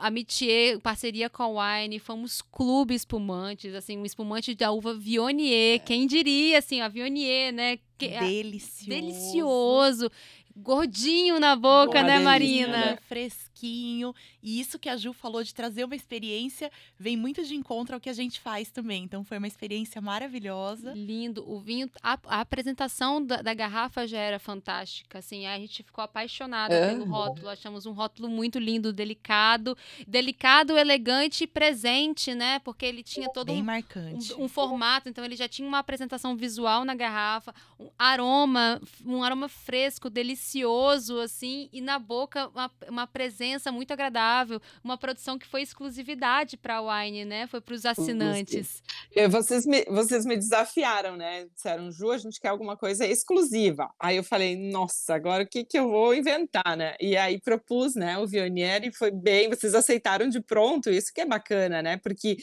a 0.00 0.10
Métier, 0.10 0.78
parceria 0.80 1.28
com 1.28 1.42
a 1.42 1.82
Wine, 1.82 1.98
fomos 1.98 2.40
clube 2.40 2.94
espumantes, 2.94 3.74
assim, 3.74 3.98
um 3.98 4.04
espumante 4.04 4.54
da 4.54 4.70
uva 4.70 4.94
Viognier, 4.94 5.76
é. 5.76 5.78
quem 5.78 6.06
diria, 6.06 6.58
assim, 6.58 6.80
a 6.80 6.88
Viognier, 6.88 7.52
né? 7.52 7.78
Que, 7.98 8.06
é 8.06 8.20
delicioso. 8.20 8.88
Delicioso 8.88 10.10
gordinho 10.56 11.40
na 11.40 11.56
boca, 11.56 12.02
né, 12.02 12.18
Marina? 12.20 12.76
Né? 12.76 12.98
Fresquinho. 13.08 13.53
E 13.62 14.60
isso 14.60 14.78
que 14.78 14.88
a 14.88 14.96
Ju 14.96 15.12
falou 15.12 15.42
de 15.42 15.54
trazer 15.54 15.84
uma 15.84 15.94
experiência 15.94 16.70
vem 16.98 17.16
muito 17.16 17.44
de 17.44 17.54
encontro 17.54 17.94
ao 17.94 18.00
que 18.00 18.08
a 18.08 18.12
gente 18.12 18.40
faz 18.40 18.70
também. 18.70 19.04
Então 19.04 19.24
foi 19.24 19.38
uma 19.38 19.46
experiência 19.46 20.00
maravilhosa. 20.00 20.92
Lindo. 20.94 21.44
O 21.48 21.58
vinho, 21.60 21.90
a, 22.02 22.18
a 22.26 22.40
apresentação 22.40 23.24
da, 23.24 23.42
da, 23.42 23.54
garrafa 23.54 24.06
já 24.06 24.18
era 24.18 24.38
fantástica. 24.38 25.18
Assim, 25.18 25.46
a 25.46 25.58
gente 25.58 25.82
ficou 25.82 26.02
apaixonada 26.02 26.74
é. 26.74 26.88
pelo 26.90 27.04
rótulo. 27.04 27.48
Achamos 27.48 27.86
um 27.86 27.92
rótulo 27.92 28.28
muito 28.28 28.58
lindo, 28.58 28.92
delicado, 28.92 29.76
delicado, 30.06 30.76
elegante 30.76 31.44
e 31.44 31.46
presente, 31.46 32.34
né? 32.34 32.58
Porque 32.60 32.84
ele 32.84 33.02
tinha 33.02 33.28
todo 33.30 33.46
Bem 33.46 33.62
um, 33.62 33.64
marcante. 33.64 34.34
Um, 34.34 34.44
um 34.44 34.48
formato. 34.48 35.08
Então 35.08 35.24
ele 35.24 35.36
já 35.36 35.48
tinha 35.48 35.66
uma 35.66 35.78
apresentação 35.78 36.36
visual 36.36 36.84
na 36.84 36.94
garrafa, 36.94 37.54
um 37.78 37.90
aroma, 37.98 38.80
um 39.04 39.22
aroma 39.22 39.48
fresco, 39.48 40.10
delicioso 40.10 40.34
delicioso, 40.34 41.20
assim, 41.20 41.68
e 41.72 41.80
na 41.80 41.98
boca 41.98 42.48
uma, 42.48 42.70
uma 42.88 43.06
presença 43.06 43.43
muito 43.72 43.92
agradável, 43.92 44.60
uma 44.82 44.96
produção 44.96 45.38
que 45.38 45.46
foi 45.46 45.62
exclusividade 45.62 46.56
para 46.56 46.76
a 46.76 47.02
Wine, 47.02 47.24
né? 47.24 47.46
Foi 47.46 47.60
para 47.60 47.74
os 47.74 47.84
assinantes. 47.84 48.82
Vocês 49.30 49.66
me, 49.66 49.84
vocês 49.84 50.24
me 50.24 50.36
desafiaram, 50.36 51.16
né? 51.16 51.46
Disseram, 51.54 51.90
Ju, 51.90 52.10
a 52.10 52.18
gente 52.18 52.40
quer 52.40 52.48
alguma 52.48 52.76
coisa 52.76 53.06
exclusiva. 53.06 53.92
Aí 53.98 54.16
eu 54.16 54.24
falei, 54.24 54.56
nossa, 54.56 55.14
agora 55.14 55.44
o 55.44 55.46
que, 55.46 55.64
que 55.64 55.78
eu 55.78 55.88
vou 55.88 56.14
inventar, 56.14 56.76
né? 56.76 56.94
E 57.00 57.16
aí 57.16 57.40
propus, 57.40 57.94
né, 57.94 58.18
o 58.18 58.26
Vionieri, 58.26 58.92
foi 58.92 59.10
bem, 59.10 59.48
vocês 59.48 59.74
aceitaram 59.74 60.28
de 60.28 60.40
pronto, 60.40 60.90
isso 60.90 61.12
que 61.12 61.20
é 61.20 61.26
bacana, 61.26 61.82
né? 61.82 61.96
Porque 61.96 62.36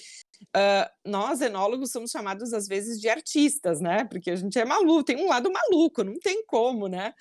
Uh, 0.57 0.89
nós, 1.05 1.39
enólogos, 1.39 1.91
somos 1.91 2.09
chamados 2.09 2.51
às 2.51 2.67
vezes 2.67 2.99
de 2.99 3.07
artistas, 3.07 3.79
né? 3.79 4.05
Porque 4.05 4.31
a 4.31 4.35
gente 4.35 4.57
é 4.57 4.65
maluco, 4.65 5.03
tem 5.03 5.17
um 5.17 5.29
lado 5.29 5.51
maluco, 5.51 6.03
não 6.03 6.17
tem 6.19 6.43
como, 6.45 6.87
né? 6.87 7.13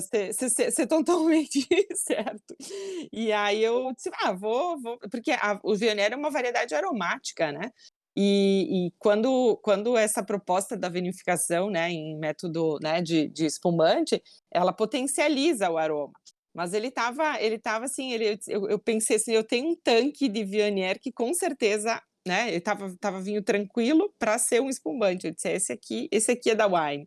Ser, 0.00 0.32
ser, 0.34 0.70
ser, 0.72 0.86
totalmente 0.86 1.66
certo. 1.94 2.56
E 3.12 3.32
aí 3.32 3.62
eu 3.62 3.92
disse, 3.94 4.10
ah, 4.22 4.32
vou, 4.32 4.80
vou 4.80 4.98
porque 5.10 5.32
a, 5.32 5.58
o 5.62 5.76
Viognier 5.76 6.12
é 6.12 6.16
uma 6.16 6.30
variedade 6.30 6.74
aromática, 6.74 7.52
né? 7.52 7.70
E, 8.16 8.86
e, 8.88 8.92
quando, 8.98 9.56
quando 9.62 9.96
essa 9.96 10.22
proposta 10.22 10.76
da 10.76 10.88
vinificação, 10.88 11.70
né, 11.70 11.90
em 11.90 12.18
método 12.18 12.78
né, 12.82 13.00
de, 13.00 13.28
de 13.28 13.46
espumante, 13.46 14.20
ela 14.50 14.72
potencializa 14.72 15.70
o 15.70 15.78
aroma. 15.78 16.12
Mas 16.52 16.74
ele 16.74 16.88
estava, 16.88 17.40
ele 17.40 17.58
tava 17.58 17.84
assim, 17.84 18.12
ele, 18.12 18.38
eu, 18.48 18.68
eu, 18.68 18.78
pensei 18.78 19.16
assim, 19.16 19.32
eu 19.32 19.44
tenho 19.44 19.70
um 19.70 19.76
tanque 19.76 20.28
de 20.28 20.44
Viognier 20.44 20.98
que 21.00 21.12
com 21.12 21.32
certeza, 21.32 22.02
né, 22.26 22.48
ele 22.48 22.60
tava, 22.60 22.94
tava 22.98 23.22
vinho 23.22 23.42
tranquilo 23.42 24.12
para 24.18 24.36
ser 24.38 24.60
um 24.60 24.68
espumante. 24.68 25.28
Eu 25.28 25.32
disse, 25.32 25.48
esse 25.48 25.72
aqui, 25.72 26.08
esse 26.10 26.32
aqui 26.32 26.50
é 26.50 26.54
da 26.56 26.66
Wine. 26.66 27.06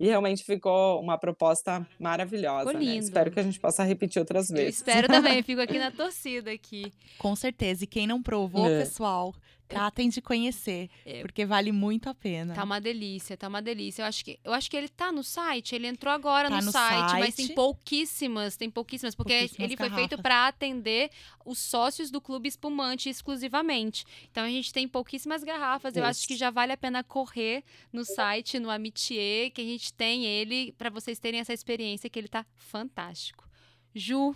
E 0.00 0.06
realmente 0.06 0.42
ficou 0.42 0.98
uma 0.98 1.18
proposta 1.18 1.86
maravilhosa. 1.98 2.72
Né? 2.72 2.96
Espero 2.96 3.30
que 3.30 3.38
a 3.38 3.42
gente 3.42 3.60
possa 3.60 3.84
repetir 3.84 4.18
outras 4.18 4.48
vezes. 4.48 4.64
Eu 4.64 4.70
espero 4.70 5.06
também, 5.08 5.42
fico 5.44 5.60
aqui 5.60 5.78
na 5.78 5.90
torcida 5.90 6.50
aqui. 6.50 6.90
Com 7.18 7.36
certeza. 7.36 7.84
E 7.84 7.86
quem 7.86 8.06
não 8.06 8.22
provou, 8.22 8.66
é. 8.66 8.80
pessoal, 8.80 9.34
Tratem 9.70 10.08
de 10.08 10.20
conhecer, 10.20 10.90
é. 11.06 11.22
porque 11.22 11.46
vale 11.46 11.70
muito 11.70 12.08
a 12.08 12.14
pena. 12.14 12.54
Tá 12.54 12.64
uma 12.64 12.80
delícia, 12.80 13.36
tá 13.36 13.46
uma 13.46 13.62
delícia. 13.62 14.02
Eu 14.02 14.06
acho 14.06 14.24
que, 14.24 14.38
eu 14.42 14.52
acho 14.52 14.68
que 14.68 14.76
ele 14.76 14.88
tá 14.88 15.12
no 15.12 15.22
site, 15.22 15.74
ele 15.74 15.86
entrou 15.86 16.12
agora 16.12 16.48
tá 16.48 16.58
no, 16.58 16.66
no 16.66 16.72
site, 16.72 17.10
site, 17.10 17.20
mas 17.20 17.34
tem 17.36 17.48
pouquíssimas, 17.54 18.56
tem 18.56 18.68
pouquíssimas, 18.68 19.14
porque 19.14 19.32
pouquíssimas 19.32 19.64
ele 19.64 19.76
garrafas. 19.76 19.98
foi 19.98 20.08
feito 20.08 20.22
para 20.22 20.48
atender 20.48 21.10
os 21.44 21.58
sócios 21.58 22.10
do 22.10 22.20
Clube 22.20 22.48
Espumante 22.48 23.08
exclusivamente. 23.08 24.04
Então 24.30 24.44
a 24.44 24.48
gente 24.48 24.72
tem 24.72 24.88
pouquíssimas 24.88 25.44
garrafas. 25.44 25.92
Isso. 25.92 26.00
Eu 26.00 26.04
acho 26.04 26.26
que 26.26 26.36
já 26.36 26.50
vale 26.50 26.72
a 26.72 26.76
pena 26.76 27.04
correr 27.04 27.62
no 27.92 28.04
site, 28.04 28.58
no 28.58 28.70
Amitier, 28.70 29.52
que 29.52 29.60
a 29.60 29.64
gente 29.64 29.92
tem 29.92 30.26
ele 30.26 30.72
para 30.72 30.90
vocês 30.90 31.18
terem 31.18 31.40
essa 31.40 31.52
experiência 31.52 32.10
que 32.10 32.18
ele 32.18 32.28
tá 32.28 32.44
fantástico. 32.56 33.48
Ju, 33.94 34.34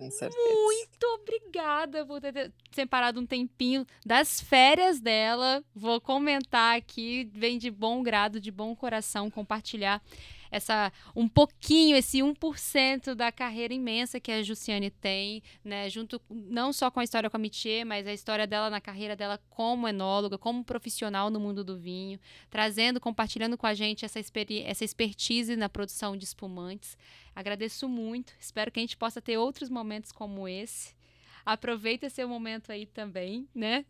muito 0.00 1.04
obrigada 1.20 2.06
por 2.06 2.20
ter 2.20 2.52
separado 2.72 3.20
um 3.20 3.26
tempinho 3.26 3.86
das 4.04 4.40
férias 4.40 5.00
dela. 5.00 5.62
Vou 5.74 6.00
comentar 6.00 6.76
aqui, 6.76 7.28
vem 7.32 7.58
de 7.58 7.70
bom 7.70 8.02
grado, 8.02 8.40
de 8.40 8.50
bom 8.50 8.74
coração 8.74 9.30
compartilhar 9.30 10.02
essa 10.50 10.92
um 11.14 11.28
pouquinho, 11.28 11.96
esse 11.96 12.18
1% 12.18 13.14
da 13.14 13.30
carreira 13.30 13.72
imensa 13.72 14.18
que 14.18 14.32
a 14.32 14.42
Jussiane 14.42 14.90
tem, 14.90 15.42
né? 15.64 15.88
Junto 15.88 16.20
não 16.28 16.72
só 16.72 16.90
com 16.90 17.00
a 17.00 17.04
história 17.04 17.30
com 17.30 17.36
a 17.36 17.40
Mitier, 17.40 17.86
mas 17.86 18.06
a 18.06 18.12
história 18.12 18.46
dela 18.46 18.68
na 18.68 18.80
carreira 18.80 19.14
dela 19.14 19.38
como 19.48 19.86
enóloga, 19.86 20.36
como 20.36 20.64
profissional 20.64 21.30
no 21.30 21.38
mundo 21.38 21.62
do 21.62 21.78
vinho, 21.78 22.18
trazendo, 22.50 23.00
compartilhando 23.00 23.56
com 23.56 23.66
a 23.66 23.74
gente 23.74 24.04
essa, 24.04 24.18
essa 24.18 24.84
expertise 24.84 25.56
na 25.56 25.68
produção 25.68 26.16
de 26.16 26.24
espumantes. 26.24 26.96
Agradeço 27.40 27.88
muito, 27.88 28.34
espero 28.38 28.70
que 28.70 28.78
a 28.78 28.82
gente 28.82 28.98
possa 28.98 29.18
ter 29.18 29.38
outros 29.38 29.70
momentos 29.70 30.12
como 30.12 30.46
esse. 30.46 30.94
Aproveita 31.42 32.04
esse 32.04 32.22
momento 32.26 32.70
aí 32.70 32.84
também, 32.84 33.48
né? 33.54 33.86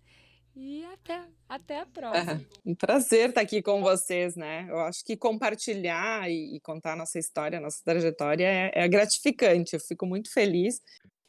E 0.55 0.85
até, 0.85 1.25
até 1.49 1.81
a 1.81 1.87
próxima. 1.87 2.33
É, 2.33 2.47
um 2.65 2.77
prazer 2.77 3.31
estar 3.31 3.41
aqui 3.41 3.61
com 3.61 3.83
vocês, 3.83 4.37
né? 4.37 4.69
Eu 4.71 4.79
acho 4.79 5.05
que 5.05 5.17
compartilhar 5.17 6.31
e, 6.31 6.55
e 6.55 6.61
contar 6.61 6.93
a 6.93 6.97
nossa 6.97 7.19
história, 7.19 7.59
nossa 7.59 7.83
trajetória 7.85 8.47
é, 8.47 8.71
é, 8.73 8.89
gratificante. 8.89 9.75
Eu 9.75 9.81
fico 9.81 10.07
muito 10.07 10.33
feliz 10.33 10.81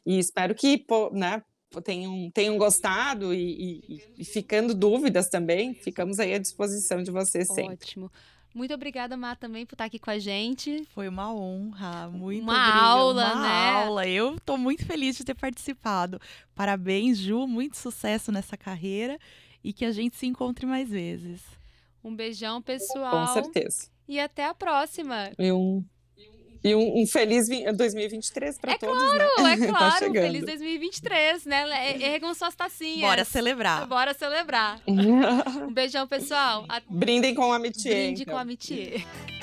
e 0.06 0.16
espero 0.20 0.54
que 0.54 0.86
né, 1.10 1.42
tenham, 1.82 2.30
tenham 2.30 2.56
gostado 2.56 3.34
e, 3.34 3.80
e, 3.88 4.02
e 4.18 4.24
ficando 4.24 4.76
dúvidas 4.76 5.28
também, 5.28 5.74
ficamos 5.74 6.20
aí 6.20 6.34
à 6.34 6.38
disposição 6.38 7.02
de 7.02 7.10
vocês 7.10 7.48
sempre. 7.48 7.72
Ótimo. 7.72 8.12
Muito 8.54 8.74
obrigada, 8.74 9.16
Má, 9.16 9.34
também 9.34 9.64
por 9.64 9.74
estar 9.74 9.86
aqui 9.86 9.98
com 9.98 10.10
a 10.10 10.18
gente. 10.18 10.86
Foi 10.94 11.08
uma 11.08 11.32
honra, 11.32 12.08
muito 12.10 12.42
uma 12.42 12.52
obrigada. 12.52 12.84
aula, 12.84 13.34
uma 13.34 13.42
né? 13.42 13.70
aula. 13.70 14.08
Eu 14.08 14.34
estou 14.36 14.58
muito 14.58 14.84
feliz 14.84 15.16
de 15.16 15.24
ter 15.24 15.34
participado. 15.34 16.20
Parabéns, 16.54 17.18
Ju, 17.18 17.46
muito 17.46 17.76
sucesso 17.76 18.30
nessa 18.30 18.56
carreira 18.56 19.18
e 19.64 19.72
que 19.72 19.84
a 19.84 19.92
gente 19.92 20.16
se 20.16 20.26
encontre 20.26 20.66
mais 20.66 20.90
vezes. 20.90 21.42
Um 22.04 22.14
beijão, 22.14 22.60
pessoal. 22.60 23.26
Com 23.26 23.32
certeza. 23.32 23.88
E 24.06 24.20
até 24.20 24.44
a 24.44 24.54
próxima. 24.54 25.30
E 25.38 25.50
um 25.52 25.84
e 26.64 26.74
um, 26.74 27.02
um 27.02 27.06
feliz 27.06 27.48
2023 27.48 28.58
para 28.58 28.72
é 28.72 28.78
todos, 28.78 29.02
claro, 29.02 29.18
né? 29.42 29.52
É 29.52 29.56
tá 29.56 29.66
claro, 29.66 30.06
tá 30.06 30.12
feliz 30.12 30.44
2023, 30.44 31.44
né? 31.44 32.02
Ergam 32.02 32.32
suas 32.34 32.54
tacinhas. 32.54 33.00
Bora 33.00 33.24
celebrar. 33.24 33.86
Bora 33.86 34.14
celebrar. 34.14 34.80
um 34.86 35.72
beijão, 35.72 36.06
pessoal. 36.06 36.64
Brindem 36.88 37.34
com 37.34 37.52
a 37.52 37.56
Amitier. 37.56 37.94
Brinde 37.94 38.22
então. 38.22 38.34
com 38.34 38.38
a. 38.38 39.41